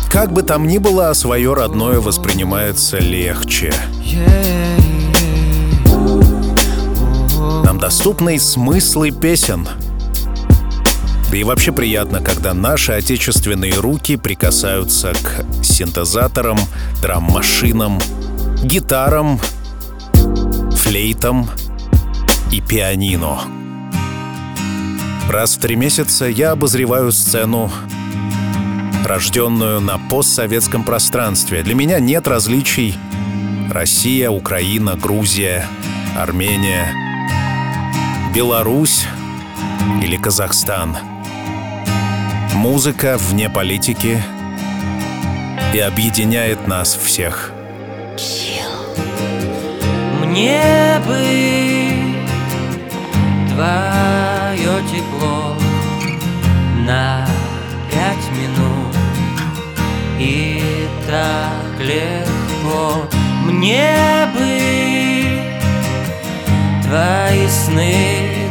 Как 0.10 0.32
бы 0.32 0.44
там 0.44 0.68
ни 0.68 0.78
было, 0.78 1.12
свое 1.14 1.54
родное 1.54 2.00
воспринимается 2.00 3.00
легче. 3.00 3.74
Нам 7.64 7.80
доступны 7.80 8.40
смыслы 8.40 9.12
песен. 9.12 9.68
Да 11.30 11.38
и 11.38 11.44
вообще 11.44 11.72
приятно, 11.72 12.22
когда 12.22 12.54
наши 12.54 12.94
отечественные 12.94 13.74
руки 13.74 14.16
прикасаются 14.16 15.14
к 15.14 15.64
синтезаторам, 15.64 16.58
драм-машинам, 17.02 18.00
гитарам, 18.64 19.40
флейтам 20.72 21.50
и 22.52 22.62
пианино. 22.62 23.42
Раз 25.30 25.56
в 25.56 25.60
три 25.60 25.76
месяца 25.76 26.26
я 26.26 26.52
обозреваю 26.52 27.12
сцену, 27.12 27.72
рожденную 29.06 29.82
на 29.82 29.98
постсоветском 29.98 30.84
пространстве. 30.84 31.64
Для 31.64 31.76
меня 31.76 32.00
нет 32.00 32.28
различий 32.28 32.96
Россия, 33.70 34.30
Украина, 34.30 34.96
Грузия, 34.96 35.68
Армения, 36.18 36.88
Беларусь 38.34 39.06
или 40.02 40.18
Казахстан. 40.18 40.98
Музыка 42.54 43.18
вне 43.20 43.50
политики 43.50 44.22
и 45.74 45.80
объединяет 45.80 46.68
нас 46.68 46.96
всех. 46.96 47.52
Мне 50.38 51.02
бы 51.04 51.18
твое 53.50 54.84
тепло 54.88 55.56
на 56.86 57.28
пять 57.90 58.30
минут. 58.38 58.96
И 60.20 60.62
так 61.08 61.80
легко 61.80 63.08
Мне 63.46 64.28
бы 64.36 65.42
твои 66.84 67.48
сны 67.48 67.96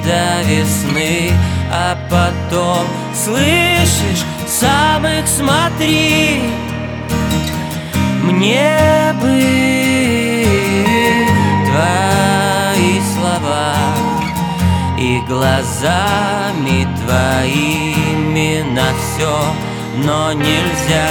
до 0.04 0.42
весны 0.48 1.30
А 1.72 1.96
потом, 2.10 2.84
слышишь, 3.14 4.24
сам 4.48 5.06
их 5.06 5.28
смотри. 5.28 6.50
Мне 8.24 9.14
бы 9.22 9.85
И 15.06 15.20
глазами 15.20 16.88
твоими 16.98 18.50
на 18.72 18.88
все 18.98 19.34
Но 20.04 20.32
нельзя 20.32 21.08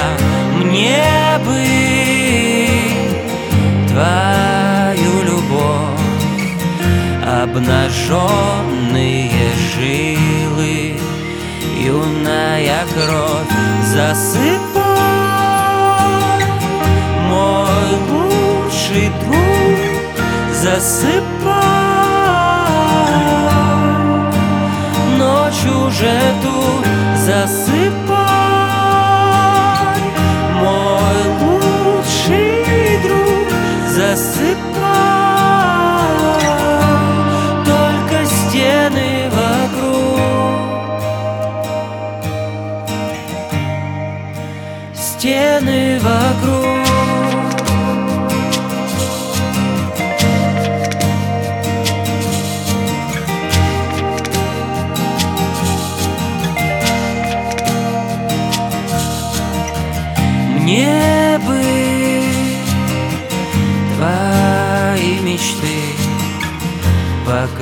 мне 0.58 1.40
бы 1.46 1.64
твою 3.88 5.24
любовь 5.24 6.36
Обнаженные 7.26 9.32
жилы 9.74 11.00
Юная 11.80 12.84
кровь 12.94 13.54
засыпай. 13.94 14.84
Мой 17.30 17.90
лучший 18.10 19.08
друг 19.22 20.04
засыпай 20.52 21.85
Тут 25.98 26.86
засыпай 27.16 28.20
Мой 30.56 31.20
лучший 31.40 33.00
друг 33.02 33.48
засыпай 33.88 34.55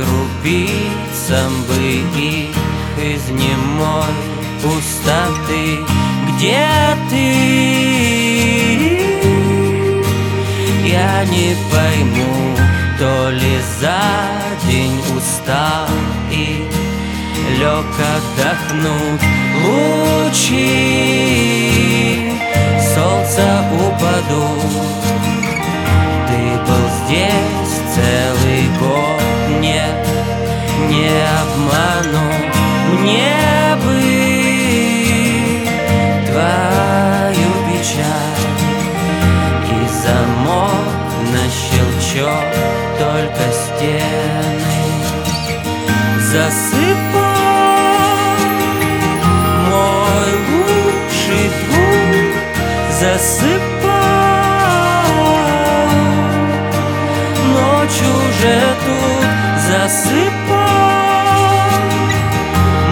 крупицам 0.03 1.63
бы 1.67 1.75
их 2.19 2.55
из 2.97 3.29
немой 3.29 4.13
пустоты. 4.61 5.79
Где 6.27 6.67
ты? 7.09 7.27
Я 10.85 11.25
не 11.25 11.55
пойму, 11.71 12.55
то 12.99 13.29
ли 13.31 13.59
за 13.79 14.03
день 14.67 14.99
устал 15.15 15.87
и 16.31 16.67
лег 17.57 17.85
отдохнуть. 18.15 19.23
Лучи 19.63 20.69
солнца 22.93 23.47
упадут. 23.73 25.01
Ты 26.27 26.39
был 26.67 26.85
здесь 27.05 27.75
целый 27.95 28.63
год 28.79 29.12
Нет, 29.63 30.05
не 30.89 31.07
обману 31.41 32.27
Мне 32.99 33.31
бы 33.81 33.97
твою 36.27 37.49
печаль. 37.69 38.43
И 39.71 39.87
замок 39.87 40.91
на 41.31 41.43
щелчок 41.47 42.51
Только 42.99 43.43
стены 43.53 44.83
засыпай. 46.29 47.23
Мой 49.69 50.31
лучший 50.49 51.47
друг 51.69 52.35
засыпай 52.99 53.72
засыпай 60.03 61.79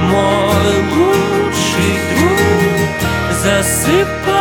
Мой 0.10 0.74
лучший 0.94 1.94
друг 2.14 2.90
засыпай 3.44 4.41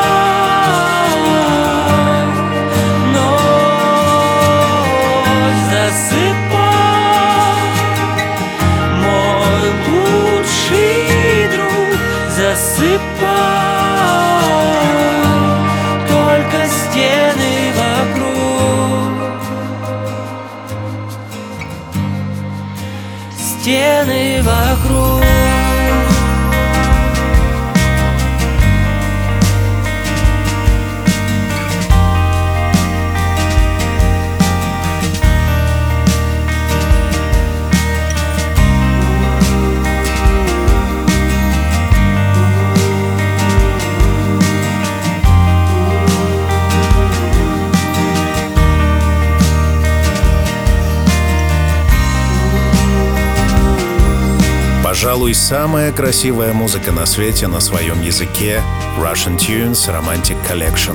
Пожалуй, 55.03 55.33
самая 55.33 55.93
красивая 55.93 56.53
музыка 56.53 56.93
на 56.93 57.07
свете 57.07 57.47
на 57.47 57.61
своем 57.61 58.03
языке— 58.03 58.63
Russian 58.99 59.39
Tunes 59.39 59.89
Romantic 59.89 60.37
Collection. 60.47 60.95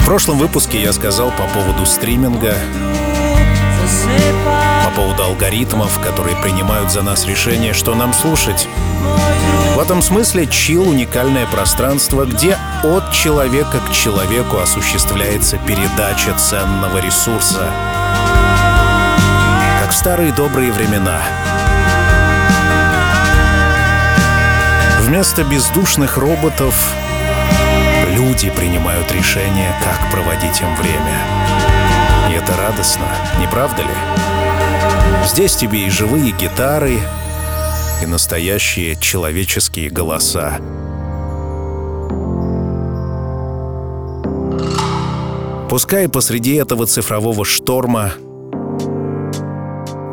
В 0.00 0.06
прошлом 0.06 0.38
выпуске 0.38 0.80
я 0.80 0.94
сказал 0.94 1.30
по 1.30 1.42
поводу 1.48 1.84
стриминга, 1.84 2.54
по 4.86 4.90
поводу 4.96 5.24
алгоритмов, 5.24 6.00
которые 6.00 6.36
принимают 6.36 6.90
за 6.90 7.02
нас 7.02 7.26
решение, 7.26 7.74
что 7.74 7.94
нам 7.94 8.14
слушать. 8.14 8.66
В 9.74 9.78
этом 9.78 10.00
смысле 10.00 10.46
чил— 10.46 10.88
уникальное 10.88 11.46
пространство, 11.48 12.24
где 12.24 12.56
от 12.82 13.12
человека 13.12 13.80
к 13.86 13.92
человеку 13.92 14.56
осуществляется 14.56 15.58
передача 15.58 16.32
ценного 16.38 16.96
ресурса. 16.96 18.05
Старые 19.96 20.30
добрые 20.30 20.70
времена. 20.72 21.22
Вместо 25.00 25.42
бездушных 25.42 26.18
роботов 26.18 26.92
люди 28.10 28.50
принимают 28.50 29.10
решение, 29.10 29.74
как 29.82 30.12
проводить 30.12 30.60
им 30.60 30.76
время. 30.76 31.18
И 32.28 32.34
это 32.34 32.54
радостно, 32.58 33.06
не 33.40 33.46
правда 33.48 33.82
ли? 33.82 33.88
Здесь 35.24 35.56
тебе 35.56 35.86
и 35.86 35.90
живые 35.90 36.30
гитары, 36.32 37.00
и 38.02 38.06
настоящие 38.06 38.96
человеческие 38.96 39.88
голоса. 39.88 40.58
Пускай 45.70 46.06
посреди 46.10 46.54
этого 46.56 46.86
цифрового 46.86 47.46
шторма 47.46 48.12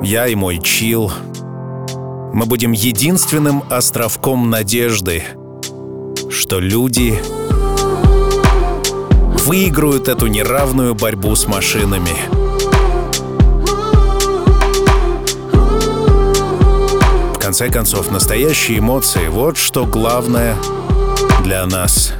я 0.04 0.28
и 0.28 0.36
мой 0.36 0.60
чил, 0.60 1.12
мы 2.34 2.45
будем 2.45 2.74
единственным 2.74 3.64
островком 3.70 4.49
надежды, 4.49 5.24
что 6.30 6.60
люди 6.60 7.18
выиграют 9.45 10.10
эту 10.10 10.28
неравную 10.28 10.93
борьбу 10.93 11.36
с 11.36 11.47
машинами. 11.47 12.12
В 17.34 17.39
конце 17.39 17.70
концов, 17.70 18.12
настоящие 18.12 18.80
эмоции— 18.80 19.28
вот 19.30 19.58
что 19.58 19.86
главное 19.86 20.58
для 21.43 21.66
нас. 21.66 22.14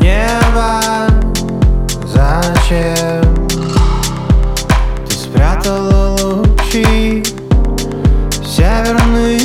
Небо, 0.00 0.80
зачем 2.04 3.25
лучи 6.76 7.22
Северный 8.44 9.35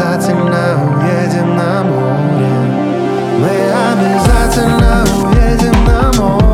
обязательно 0.00 0.78
уедем 0.98 1.56
на 1.56 1.82
море. 1.82 2.48
Мы 3.38 3.50
обязательно 3.92 5.04
уедем 5.22 5.84
на 5.84 6.12
море. 6.12 6.50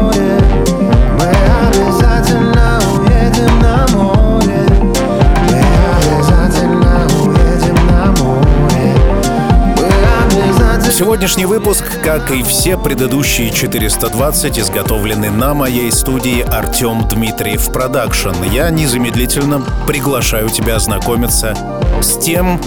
Сегодняшний 10.93 11.45
выпуск, 11.45 11.85
как 12.03 12.31
и 12.31 12.43
все 12.43 12.79
предыдущие 12.79 13.51
420, 13.51 14.59
изготовлены 14.59 15.31
на 15.31 15.53
моей 15.53 15.93
студии 15.93 16.41
Артем 16.41 17.07
Дмитриев 17.07 17.71
Продакшн. 17.71 18.33
Я 18.51 18.71
незамедлительно 18.71 19.63
приглашаю 19.87 20.49
тебя 20.49 20.77
ознакомиться 20.77 21.55
с 22.01 22.17
тем, 22.17 22.59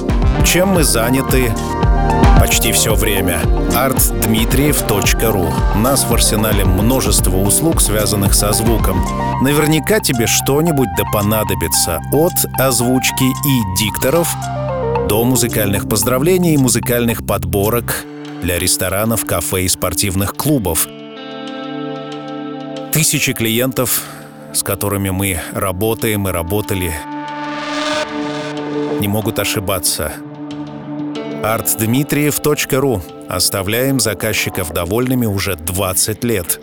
чем 0.46 0.70
мы 0.70 0.84
заняты 0.84 1.52
почти 2.40 2.72
все 2.72 2.96
время. 2.96 3.42
artdmitriev.ru 3.76 5.78
нас 5.78 6.06
в 6.06 6.14
арсенале 6.14 6.66
множество 6.66 7.38
услуг, 7.38 7.82
связанных 7.82 8.34
со 8.34 8.54
звуком. 8.54 9.04
Наверняка 9.42 10.00
тебе 10.00 10.26
что-нибудь 10.26 10.90
да 10.98 11.04
понадобится. 11.14 12.00
От 12.12 12.34
озвучки 12.58 13.26
и 13.26 13.78
дикторов 13.78 14.34
до 15.08 15.24
музыкальных 15.24 15.90
поздравлений 15.90 16.54
и 16.54 16.58
музыкальных 16.58 17.26
подборок 17.26 18.06
для 18.42 18.58
ресторанов, 18.58 19.26
кафе 19.26 19.64
и 19.64 19.68
спортивных 19.68 20.36
клубов. 20.36 20.88
Тысячи 22.92 23.34
клиентов, 23.34 24.02
с 24.54 24.64
которыми 24.64 25.10
мы 25.10 25.40
работаем 25.54 26.28
и 26.28 26.32
работали, 26.32 26.94
не 29.00 29.08
могут 29.08 29.40
ошибаться. 29.40 30.14
artdmitriev.ru 31.42 33.02
Оставляем 33.30 34.00
заказчиков 34.00 34.72
довольными 34.72 35.26
уже 35.26 35.56
20 35.56 36.24
лет. 36.24 36.60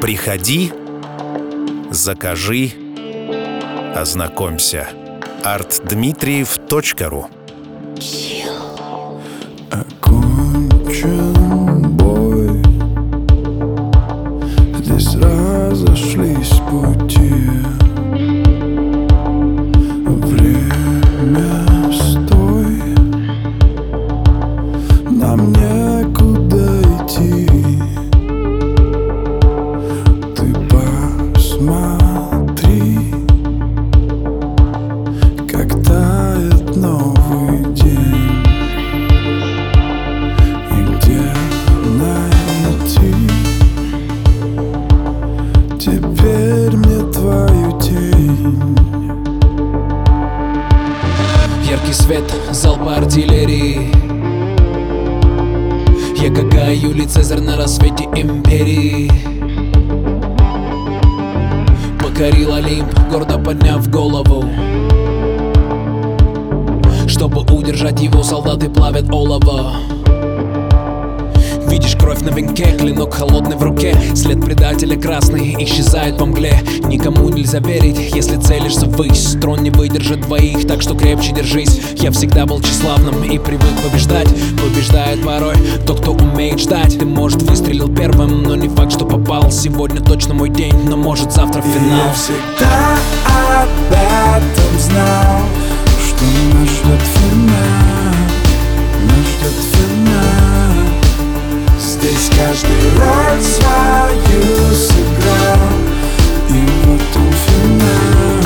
Приходи, 0.00 0.72
закажи, 1.90 2.72
ознакомься. 3.94 4.88
artdmitriev.ru 5.42 7.26
Окончен 8.00 8.37
свет, 52.08 52.24
залпы 52.52 52.90
артиллерии. 52.90 53.92
Я 56.16 56.30
Гага, 56.30 56.72
Юлий 56.72 57.06
Цезарь 57.06 57.40
на 57.40 57.56
рассвете 57.58 58.04
империи. 58.04 59.10
Покорил 62.00 62.54
Олимп, 62.54 62.88
гордо 63.10 63.38
подняв 63.38 63.90
голову. 63.90 64.48
Чтобы 67.06 67.42
удержать 67.42 68.00
его, 68.00 68.22
солдаты 68.22 68.70
плавят 68.70 69.12
олово 69.12 69.97
Видишь 71.70 71.96
кровь 71.96 72.20
на 72.22 72.30
венке, 72.30 72.76
клинок 72.76 73.14
холодный 73.14 73.56
в 73.56 73.62
руке. 73.62 73.96
След 74.14 74.44
предателя 74.44 74.98
красный 74.98 75.54
исчезает 75.64 76.18
по 76.18 76.26
мгле. 76.26 76.60
Никому 76.84 77.28
нельзя 77.28 77.58
верить, 77.58 78.14
если 78.14 78.36
целишься 78.36 78.86
ввысь. 78.86 79.36
Трон 79.40 79.62
не 79.62 79.70
выдержит 79.70 80.22
двоих, 80.22 80.66
так 80.66 80.82
что 80.82 80.94
крепче 80.94 81.32
держись. 81.32 81.80
Я 81.96 82.10
всегда 82.10 82.46
был 82.46 82.60
тщеславным 82.60 83.22
и 83.22 83.38
привык 83.38 83.70
побеждать. 83.82 84.28
Побеждает 84.62 85.22
порой 85.22 85.56
тот, 85.86 86.00
кто 86.00 86.12
умеет 86.12 86.60
ждать. 86.60 86.98
Ты, 86.98 87.04
может, 87.04 87.42
выстрелил 87.42 87.94
первым, 87.94 88.42
но 88.42 88.54
не 88.56 88.68
факт, 88.68 88.92
что 88.92 89.04
попал. 89.04 89.50
Сегодня 89.50 90.00
точно 90.00 90.34
мой 90.34 90.48
день, 90.48 90.74
но 90.88 90.96
может 90.96 91.32
завтра 91.32 91.62
финал. 91.62 92.06
Я 92.06 92.12
всегда 92.14 92.98
об 93.62 93.68
этом 93.92 94.78
знал 94.78 95.42
Что 96.06 96.24
Нас 96.24 96.68
ждет 96.68 97.00
финал 97.14 98.07
здесь 102.18 102.30
каждый 102.36 102.98
роль 102.98 103.42
свою 103.42 104.74
сыграл. 104.74 105.68
И 106.50 106.66
вот 106.84 107.16
он 107.16 107.32
финал. 107.32 108.37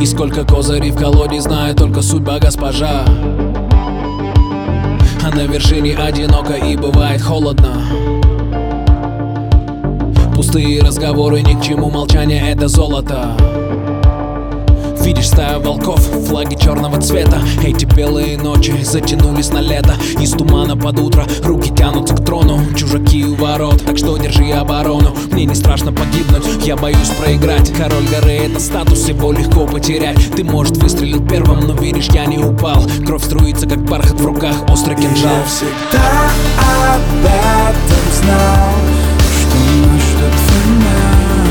И 0.00 0.06
сколько 0.06 0.44
козырей 0.44 0.90
в 0.90 0.96
колоде 0.96 1.40
знает 1.40 1.76
только 1.76 2.00
судьба 2.00 2.38
госпожа. 2.38 3.04
А 5.22 5.36
на 5.36 5.46
вершине 5.46 5.94
одиноко 5.94 6.54
и 6.54 6.76
бывает 6.76 7.20
холодно. 7.20 7.82
Пустые 10.34 10.82
разговоры 10.82 11.42
ни 11.42 11.54
к 11.54 11.62
чему, 11.62 11.90
молчание 11.90 12.50
это 12.50 12.66
золото 12.66 13.36
Видишь 15.10 15.26
стаю 15.26 15.60
волков, 15.60 15.98
флаги 16.28 16.54
черного 16.54 17.00
цвета. 17.00 17.40
Эти 17.64 17.84
белые 17.84 18.38
ночи 18.38 18.72
затянулись 18.84 19.50
на 19.50 19.58
лето. 19.58 19.96
Из 20.20 20.30
тумана 20.30 20.76
под 20.76 21.00
утро 21.00 21.26
руки 21.42 21.74
тянутся 21.74 22.14
к 22.14 22.24
трону. 22.24 22.60
Чужаки 22.76 23.24
у 23.24 23.34
ворот, 23.34 23.84
так 23.84 23.98
что 23.98 24.16
держи 24.18 24.52
оборону. 24.52 25.12
Мне 25.32 25.46
не 25.46 25.56
страшно 25.56 25.92
погибнуть, 25.92 26.64
я 26.64 26.76
боюсь 26.76 27.10
проиграть. 27.18 27.72
Король 27.76 28.06
горы 28.08 28.34
это 28.34 28.60
статус, 28.60 29.08
его 29.08 29.32
легко 29.32 29.66
потерять. 29.66 30.30
Ты 30.36 30.44
может 30.44 30.76
выстрелил 30.76 31.26
первым, 31.26 31.66
но 31.66 31.74
видишь 31.74 32.06
я 32.12 32.26
не 32.26 32.38
упал. 32.38 32.80
Кровь 33.04 33.24
струится 33.24 33.68
как 33.68 33.84
бархат 33.86 34.20
в 34.20 34.24
руках, 34.24 34.54
острый 34.68 34.94
кинжал. 34.94 35.34
Я 35.34 35.44
всегда 35.44 36.06
об 36.94 37.24
этом 37.24 38.04
знал 38.22 38.78
Что 39.40 39.58
нас 39.88 40.02
ждет 40.02 40.34
финал 40.46 41.48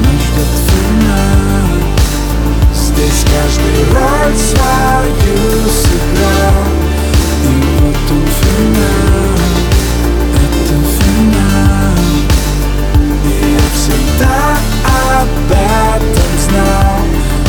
Нас 0.00 0.22
ждет 0.22 0.48
финал 0.68 0.91
Здесь 3.02 3.24
каждый 3.24 3.82
роль 3.92 4.36
свою 4.36 5.40
сыграл 5.68 6.62
И 7.42 7.46
вот 7.80 8.10
он 8.12 8.24
финал 8.38 9.38
Это 10.36 10.74
финал. 10.94 11.98
И 13.24 13.50
я 13.54 13.66
всегда 13.74 14.38
об 15.18 15.50
этом 15.50 16.30
знал 16.46 17.02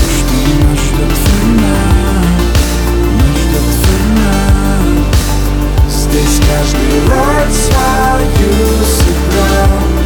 Что 0.10 0.38
нас 0.66 0.80
ждет 0.80 1.14
финал 1.24 2.24
Нас 3.20 3.36
ждет 3.38 3.70
финал. 3.84 4.90
Здесь 5.88 6.38
каждый 6.50 6.98
роль 7.10 7.52
свою 7.54 8.54
сыграл 8.86 10.03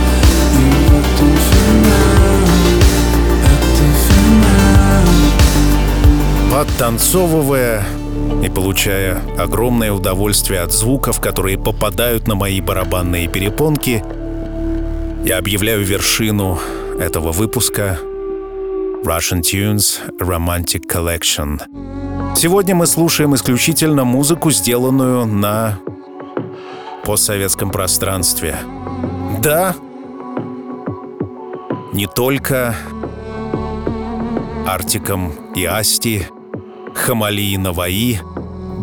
Подтанцовывая 6.58 7.86
и 8.44 8.50
получая 8.50 9.22
огромное 9.38 9.92
удовольствие 9.94 10.62
от 10.62 10.72
звуков, 10.74 11.22
которые 11.22 11.56
попадают 11.56 12.28
на 12.28 12.34
мои 12.34 12.62
барабанные 12.62 13.28
перепонки, 13.28 14.04
я 15.24 15.38
объявляю 15.38 15.86
вершину 15.86 16.58
этого 17.00 17.32
выпуска 17.32 18.00
Russian 19.06 19.42
Tunes 19.42 20.00
Romantic 20.20 20.88
Collection. 20.88 21.62
Сегодня 22.36 22.74
мы 22.74 22.88
слушаем 22.88 23.36
исключительно 23.36 24.04
музыку, 24.04 24.50
сделанную 24.50 25.28
на 25.28 25.78
постсоветском 27.04 27.70
пространстве. 27.70 28.58
Да, 29.44 29.76
не 31.94 32.08
только 32.08 32.76
Артиком 34.66 35.34
и 35.56 35.64
Асти, 35.64 36.26
Хамали 36.98 37.54
и 37.54 37.58
Наваи, 37.58 38.20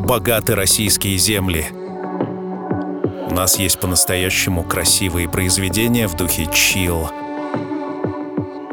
богаты 0.07 0.55
российские 0.55 1.19
земли. 1.19 1.67
У 3.29 3.35
нас 3.35 3.59
есть 3.59 3.81
по-настоящему 3.81 4.62
красивые 4.62 5.29
произведения 5.29 6.07
в 6.07 6.15
духе 6.15 6.49
чил. 6.53 7.11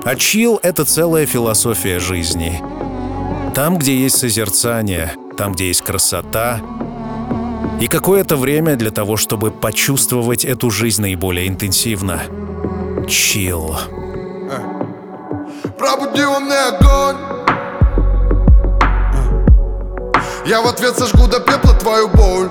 А 0.03 0.15
чил— 0.15 0.59
это 0.63 0.85
целая 0.85 1.25
философия 1.25 1.99
жизни. 1.99 2.61
Там, 3.55 3.77
где 3.77 3.97
есть 3.97 4.19
созерцание, 4.19 5.15
там, 5.35 5.53
где 5.53 5.67
есть 5.67 5.81
красота, 5.81 6.61
и 7.81 7.87
какое-то 7.87 8.37
время 8.37 8.75
для 8.75 8.91
того, 8.91 9.17
чтобы 9.17 9.49
почувствовать 9.49 10.45
эту 10.45 10.69
жизнь 10.69 11.01
наиболее 11.01 11.47
интенсивно. 11.47 12.21
Чил. 13.09 13.75
Пробуди 15.77 16.21
во 16.21 16.39
мне 16.39 16.59
огонь 16.59 17.41
Я 20.45 20.61
в 20.61 20.67
ответ 20.67 20.97
сожгу 20.97 21.27
до 21.27 21.39
пепла 21.39 21.73
твою 21.73 22.07
боль. 22.09 22.49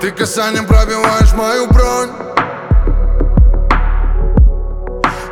Ты 0.00 0.10
касанием 0.10 0.66
пробиваешь 0.66 1.32
мою 1.34 1.66
бронь. 1.66 2.10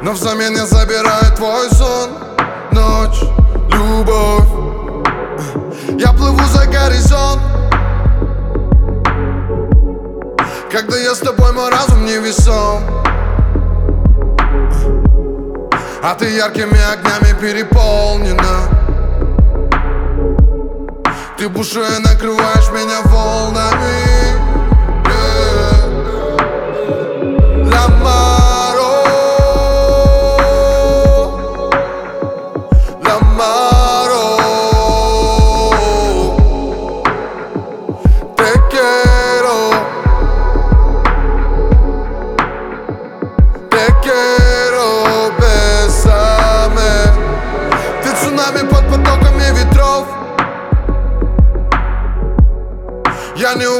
Но 0.03 0.13
взамен 0.13 0.55
я 0.55 0.67
забираю 0.67 1.35
твой 1.35 1.71
сон. 1.71 2.11
Ночь, 2.73 3.23
любовь. 3.71 4.49
Я 5.99 6.13
плыву 6.13 6.43
за 6.53 6.67
горизонт. 6.67 7.41
Когда 10.71 10.99
я 10.99 11.15
с 11.15 11.19
тобой, 11.19 11.53
мой 11.53 11.71
разум 11.71 12.07
невесом 12.07 12.83
А 16.03 16.15
ты 16.19 16.31
яркими 16.35 16.81
огнями 16.91 17.39
переполнена 17.39 18.72
Ты 21.43 21.49
бушуя 21.49 21.99
накрываешь 21.99 22.71
меня 22.71 23.01
волнами 23.03 24.52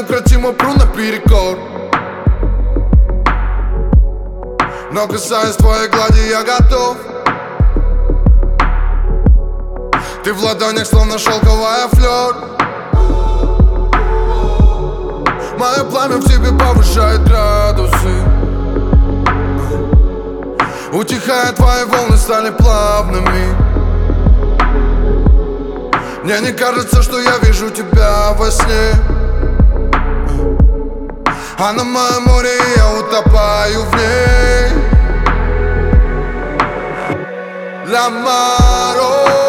неукротимо 0.03 0.51
пру 0.53 0.73
наперекор 0.73 1.57
Но 4.91 5.07
касаясь 5.07 5.55
твоей 5.55 5.87
глади 5.89 6.29
я 6.29 6.43
готов. 6.43 6.97
Ты 10.23 10.33
в 10.33 10.43
ладонях 10.43 10.85
словно 10.85 11.17
шелковая 11.17 11.87
флер 11.87 12.35
Мое 15.57 15.83
пламя 15.89 16.17
в 16.17 16.25
тебе 16.25 16.51
повышает 16.57 17.23
градусы. 17.23 18.13
Утихая, 20.91 21.53
твои 21.53 21.85
волны 21.85 22.17
стали 22.17 22.49
плавными. 22.51 23.55
Мне 26.23 26.39
не 26.41 26.51
кажется, 26.51 27.01
что 27.01 27.19
я 27.19 27.37
вижу 27.39 27.69
тебя 27.69 28.33
во 28.33 28.51
сне 28.51 29.12
А 31.57 31.71
на 31.71 31.83
моем 31.83 32.23
море 32.23 32.57
я 32.75 32.89
утопаю 32.99 33.83
в 33.83 33.95
ней 33.95 34.71
L'amaro 37.85 39.42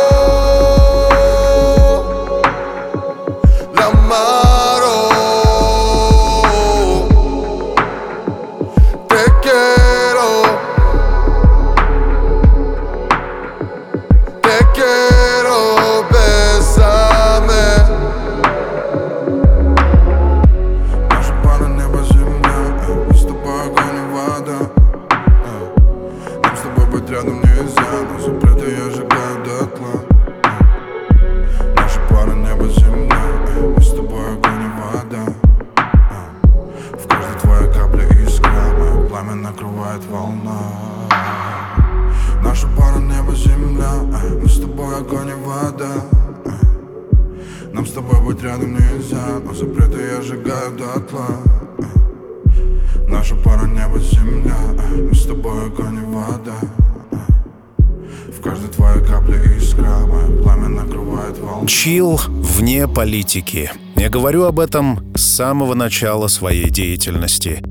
Чил 61.66 62.20
вне 62.26 62.86
политики. 62.86 63.70
Я 63.96 64.10
говорю 64.10 64.44
об 64.44 64.60
этом 64.60 65.14
с 65.14 65.22
самого 65.22 65.74
начала 65.74 66.26
своей 66.26 66.68
деятельности. 66.68 67.62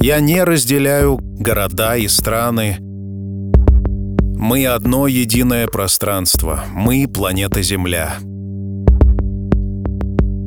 Я 0.00 0.20
не 0.20 0.44
разделяю 0.44 1.18
города 1.20 1.96
и 1.96 2.06
страны. 2.06 2.76
Мы 2.80 4.66
одно 4.66 5.08
единое 5.08 5.66
пространство. 5.66 6.64
Мы— 6.72 7.08
планета 7.12 7.62
Земля. 7.62 8.18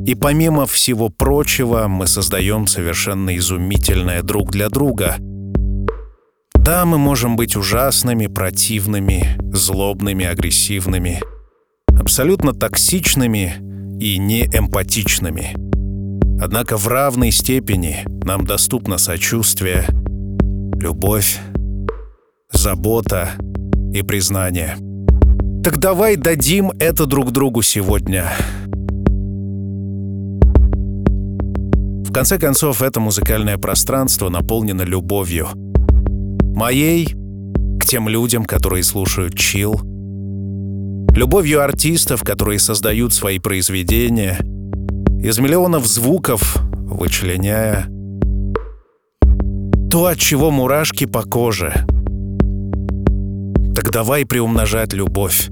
И 0.06 0.14
помимо 0.14 0.64
всего 0.64 1.10
прочего, 1.10 1.88
мы 1.88 2.06
создаем 2.06 2.66
совершенно 2.66 3.36
изумительное 3.36 4.22
друг 4.22 4.50
для 4.50 4.70
друга. 4.70 5.16
Да, 6.54 6.86
мы 6.86 6.96
можем 6.96 7.36
быть 7.36 7.56
ужасными, 7.56 8.26
противными, 8.26 9.36
злобными, 9.52 10.24
агрессивными, 10.24 11.20
абсолютно 11.98 12.52
токсичными 12.52 13.54
и 14.00 14.18
неэмпатичными. 14.18 15.54
Однако 16.40 16.76
в 16.76 16.86
равной 16.86 17.32
степени 17.32 18.04
нам 18.24 18.46
доступно 18.46 18.98
сочувствие, 18.98 19.86
любовь, 20.76 21.40
забота 22.52 23.30
и 23.92 24.02
признание. 24.02 24.76
Так 25.64 25.78
давай 25.78 26.16
дадим 26.16 26.70
это 26.78 27.06
друг 27.06 27.32
другу 27.32 27.62
сегодня. 27.62 28.26
В 32.04 32.12
конце 32.12 32.38
концов, 32.38 32.82
это 32.82 33.00
музыкальное 33.00 33.58
пространство 33.58 34.28
наполнено 34.28 34.82
любовью. 34.82 35.48
Моей 36.54 37.14
к 37.78 37.84
тем 37.84 38.08
людям, 38.08 38.44
которые 38.44 38.82
слушают 38.84 39.36
чил, 39.36 39.80
любовью 41.16 41.62
артистов, 41.62 42.22
которые 42.22 42.58
создают 42.58 43.12
свои 43.12 43.38
произведения, 43.38 44.38
из 45.20 45.38
миллионов 45.38 45.86
звуков 45.86 46.56
вычленяя 46.88 47.88
то, 49.90 50.06
от 50.06 50.18
чего 50.18 50.50
мурашки 50.50 51.06
по 51.06 51.22
коже. 51.22 51.72
Так 53.74 53.90
давай 53.90 54.26
приумножать 54.26 54.92
любовь, 54.92 55.48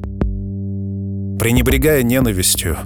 пренебрегая 1.39 2.03
ненавистью, 2.03 2.77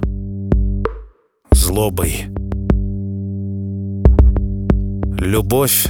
злобой. 1.51 2.27
Любовь 5.19 5.87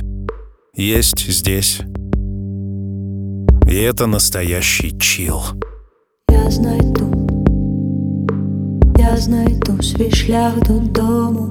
есть 0.73 1.27
здесь. 1.27 1.82
И 3.69 3.75
это 3.75 4.07
настоящий 4.07 4.97
чил. 4.99 5.41
Я 6.32 6.51
знайду, 6.51 7.05
я 8.97 9.17
знайду 9.17 9.84
свій 9.84 10.11
шлях 10.11 10.53
додому, 10.67 11.47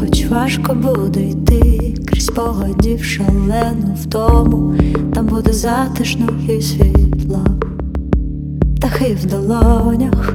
хоч 0.00 0.26
важко 0.26 0.74
буде 0.74 1.22
йти 1.22 1.94
крізь 2.06 2.30
погодів 2.30 3.04
шалену 3.04 3.94
втому, 3.96 4.74
там 5.14 5.26
буде 5.26 5.52
затишно 5.52 6.26
і 6.48 6.62
світло, 6.62 7.44
птахи 8.76 9.16
в 9.22 9.26
долонях, 9.26 10.34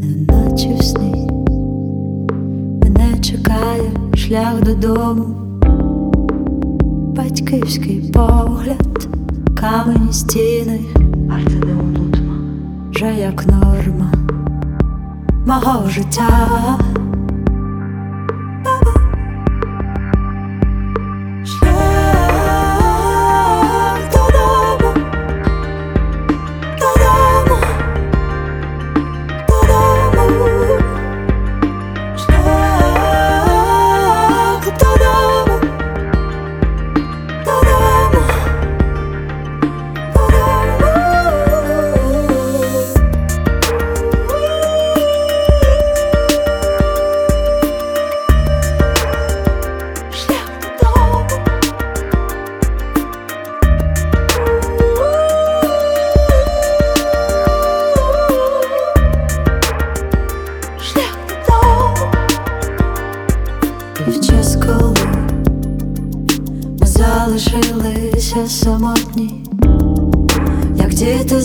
неначе 0.00 0.74
в 0.74 0.82
сні. 0.82 1.30
Мене 2.82 3.20
чекає 3.20 3.90
шлях 4.14 4.60
додому 4.62 5.47
батьківський 7.17 8.11
погляд, 8.13 9.07
камені 9.55 10.13
стіни, 10.13 10.79
а 11.29 11.49
це 11.49 11.55
не 11.55 11.73
онутма, 11.73 12.35
вже 12.91 13.15
як 13.15 13.45
норма 13.47 14.11
мого 15.45 15.89
життя. 15.89 16.79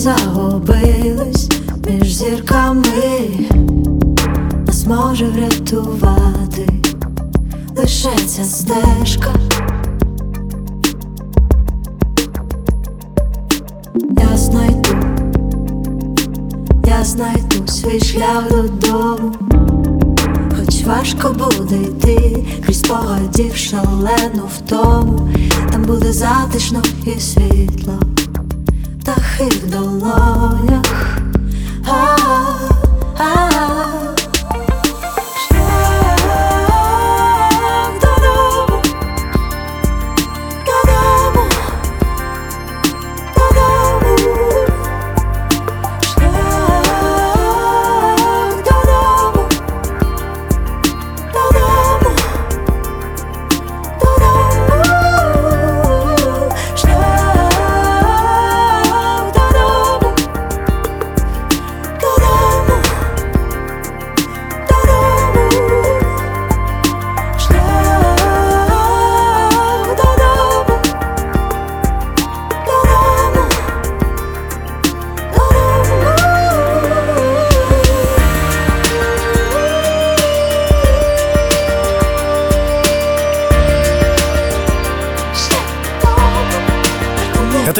Загубились 0.03 1.49
між 1.89 2.13
зірками, 2.13 2.83
нас 4.67 4.85
може 4.85 5.25
врятувати 5.25 6.69
лише 7.77 8.09
ця 8.27 8.43
стежка. 8.43 9.33
Я 14.19 14.37
знайду, 14.37 14.95
я 16.87 17.03
знайду 17.03 17.67
свій 17.67 17.99
шлях 17.99 18.49
додому. 18.49 19.31
Хоч 20.57 20.83
важко 20.83 21.35
буде 21.39 21.75
йти 21.75 22.45
крізь 22.65 22.81
погодів 22.81 23.55
шалену 23.55 24.43
втому, 24.57 25.29
там 25.71 25.83
буде 25.83 26.13
затишно 26.13 26.81
і 27.05 27.19
світло, 27.19 27.99
в 29.39 29.69
долонях. 29.69 30.83
А-а-а. 31.87 32.52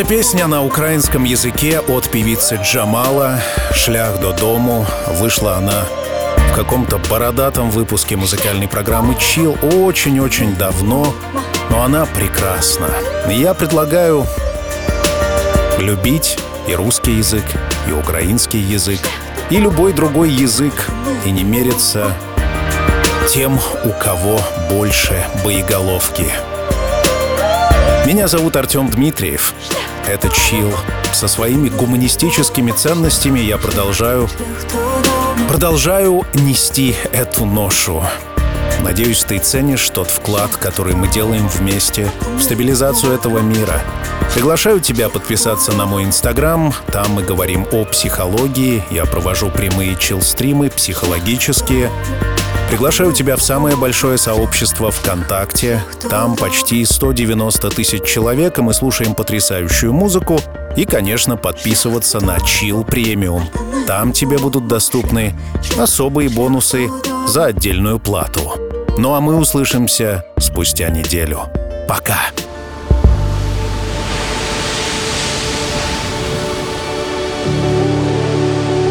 Эта 0.03 0.09
песня 0.09 0.47
на 0.47 0.65
украинском 0.65 1.23
языке 1.23 1.79
от 1.79 2.09
певицы 2.09 2.59
Джамала 2.61 3.39
«Шлях 3.73 4.19
до 4.19 4.33
дому». 4.33 4.85
Вышла 5.07 5.55
она 5.55 5.85
в 6.51 6.55
каком-то 6.55 6.97
бородатом 7.09 7.71
выпуске 7.71 8.17
музыкальной 8.17 8.67
программы 8.67 9.15
«Чил» 9.15 9.57
очень-очень 9.61 10.57
давно, 10.57 11.15
но 11.69 11.83
она 11.83 12.05
прекрасна. 12.05 12.89
Я 13.29 13.53
предлагаю 13.53 14.27
любить 15.79 16.37
и 16.67 16.75
русский 16.75 17.13
язык, 17.13 17.45
и 17.87 17.93
украинский 17.93 18.59
язык, 18.59 18.99
и 19.49 19.57
любой 19.57 19.93
другой 19.93 20.29
язык, 20.31 20.73
и 21.23 21.31
не 21.31 21.45
мериться 21.45 22.13
тем, 23.29 23.57
у 23.85 23.91
кого 23.91 24.37
больше 24.69 25.25
боеголовки. 25.45 26.25
Меня 28.05 28.27
зовут 28.27 28.57
Артем 28.57 28.89
Дмитриев. 28.89 29.53
Это 30.07 30.29
Чил. 30.29 30.71
Со 31.13 31.27
своими 31.27 31.69
гуманистическими 31.69 32.71
ценностями 32.71 33.39
я 33.39 33.57
продолжаю... 33.57 34.29
Продолжаю 35.47 36.23
нести 36.33 36.95
эту 37.11 37.45
ношу. 37.45 38.03
Надеюсь, 38.81 39.23
ты 39.23 39.39
ценишь 39.39 39.89
тот 39.89 40.09
вклад, 40.09 40.51
который 40.57 40.93
мы 40.93 41.07
делаем 41.07 41.47
вместе 41.47 42.11
в 42.37 42.41
стабилизацию 42.41 43.13
этого 43.13 43.39
мира. 43.39 43.81
Приглашаю 44.33 44.81
тебя 44.81 45.09
подписаться 45.09 45.71
на 45.71 45.85
мой 45.85 46.03
инстаграм. 46.03 46.73
Там 46.91 47.11
мы 47.11 47.23
говорим 47.23 47.65
о 47.71 47.85
психологии. 47.85 48.83
Я 48.91 49.05
провожу 49.05 49.49
прямые 49.49 49.95
чил-стримы, 49.95 50.69
психологические. 50.69 51.89
Приглашаю 52.69 53.13
тебя 53.13 53.35
в 53.35 53.41
самое 53.41 53.75
большое 53.75 54.17
сообщество 54.17 54.91
ВКонтакте. 54.91 55.83
Там 56.09 56.35
почти 56.35 56.83
190 56.85 57.69
тысяч 57.69 58.03
человек, 58.03 58.57
и 58.57 58.61
мы 58.61 58.73
слушаем 58.73 59.13
потрясающую 59.13 59.93
музыку. 59.93 60.39
И, 60.75 60.85
конечно, 60.85 61.37
подписываться 61.37 62.19
на 62.19 62.37
Chill 62.37 62.85
Premium. 62.85 63.43
Там 63.85 64.11
тебе 64.11 64.39
будут 64.39 64.67
доступны 64.67 65.35
особые 65.77 66.29
бонусы 66.29 66.89
за 67.27 67.45
отдельную 67.45 67.99
плату. 67.99 68.53
Ну 68.97 69.13
а 69.13 69.21
мы 69.21 69.37
услышимся 69.37 70.25
спустя 70.37 70.89
неделю. 70.89 71.41
Пока! 71.87 72.17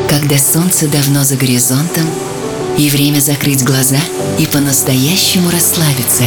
Когда 0.08 0.36
солнце 0.36 0.88
давно 0.88 1.24
за 1.24 1.36
горизонтом, 1.36 2.04
и 2.78 2.88
время 2.90 3.20
закрыть 3.20 3.64
глаза 3.64 4.00
и 4.38 4.46
по-настоящему 4.46 5.50
расслабиться. 5.50 6.24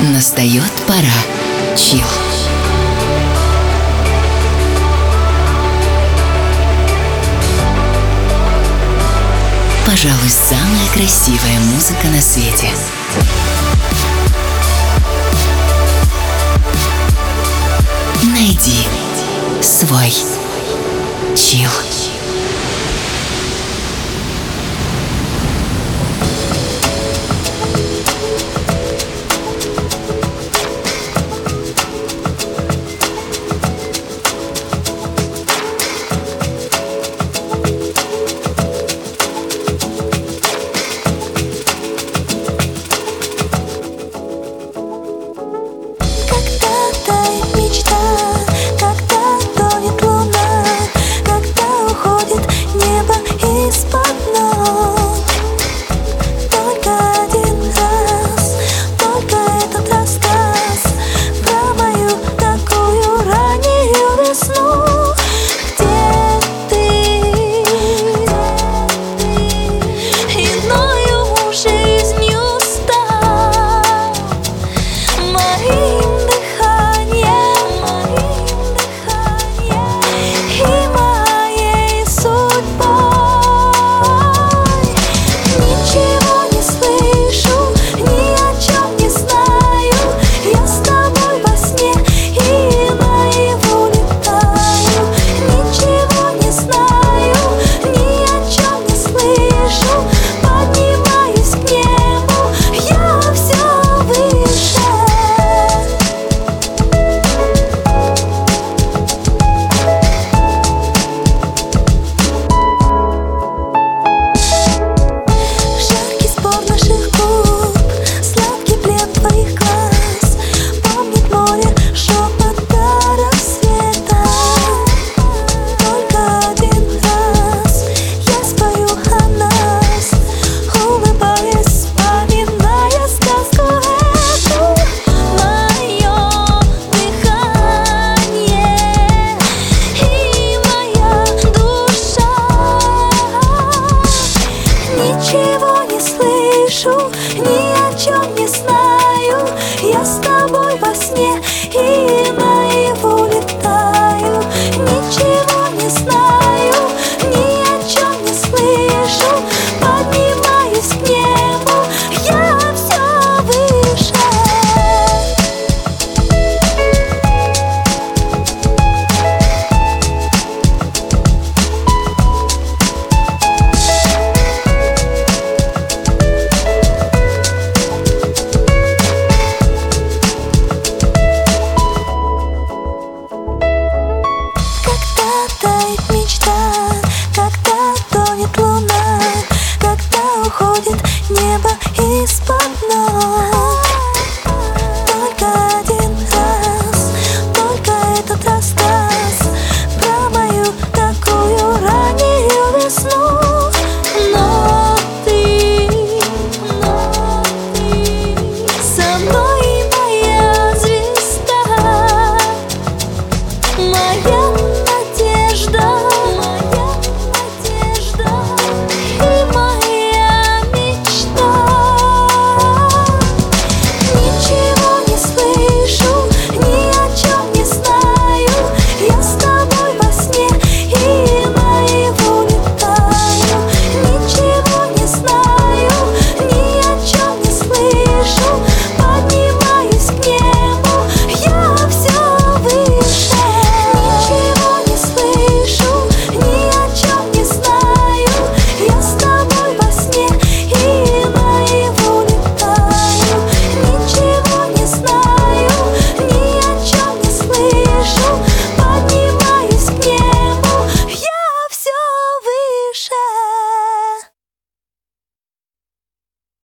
Настает 0.00 0.72
пора. 0.86 1.76
Чил. 1.76 2.00
Пожалуй, 9.86 10.30
самая 10.30 10.88
красивая 10.94 11.58
музыка 11.74 12.06
на 12.06 12.20
свете. 12.20 12.68
Найди 18.22 18.86
свой 19.60 20.14
чил. 21.34 21.70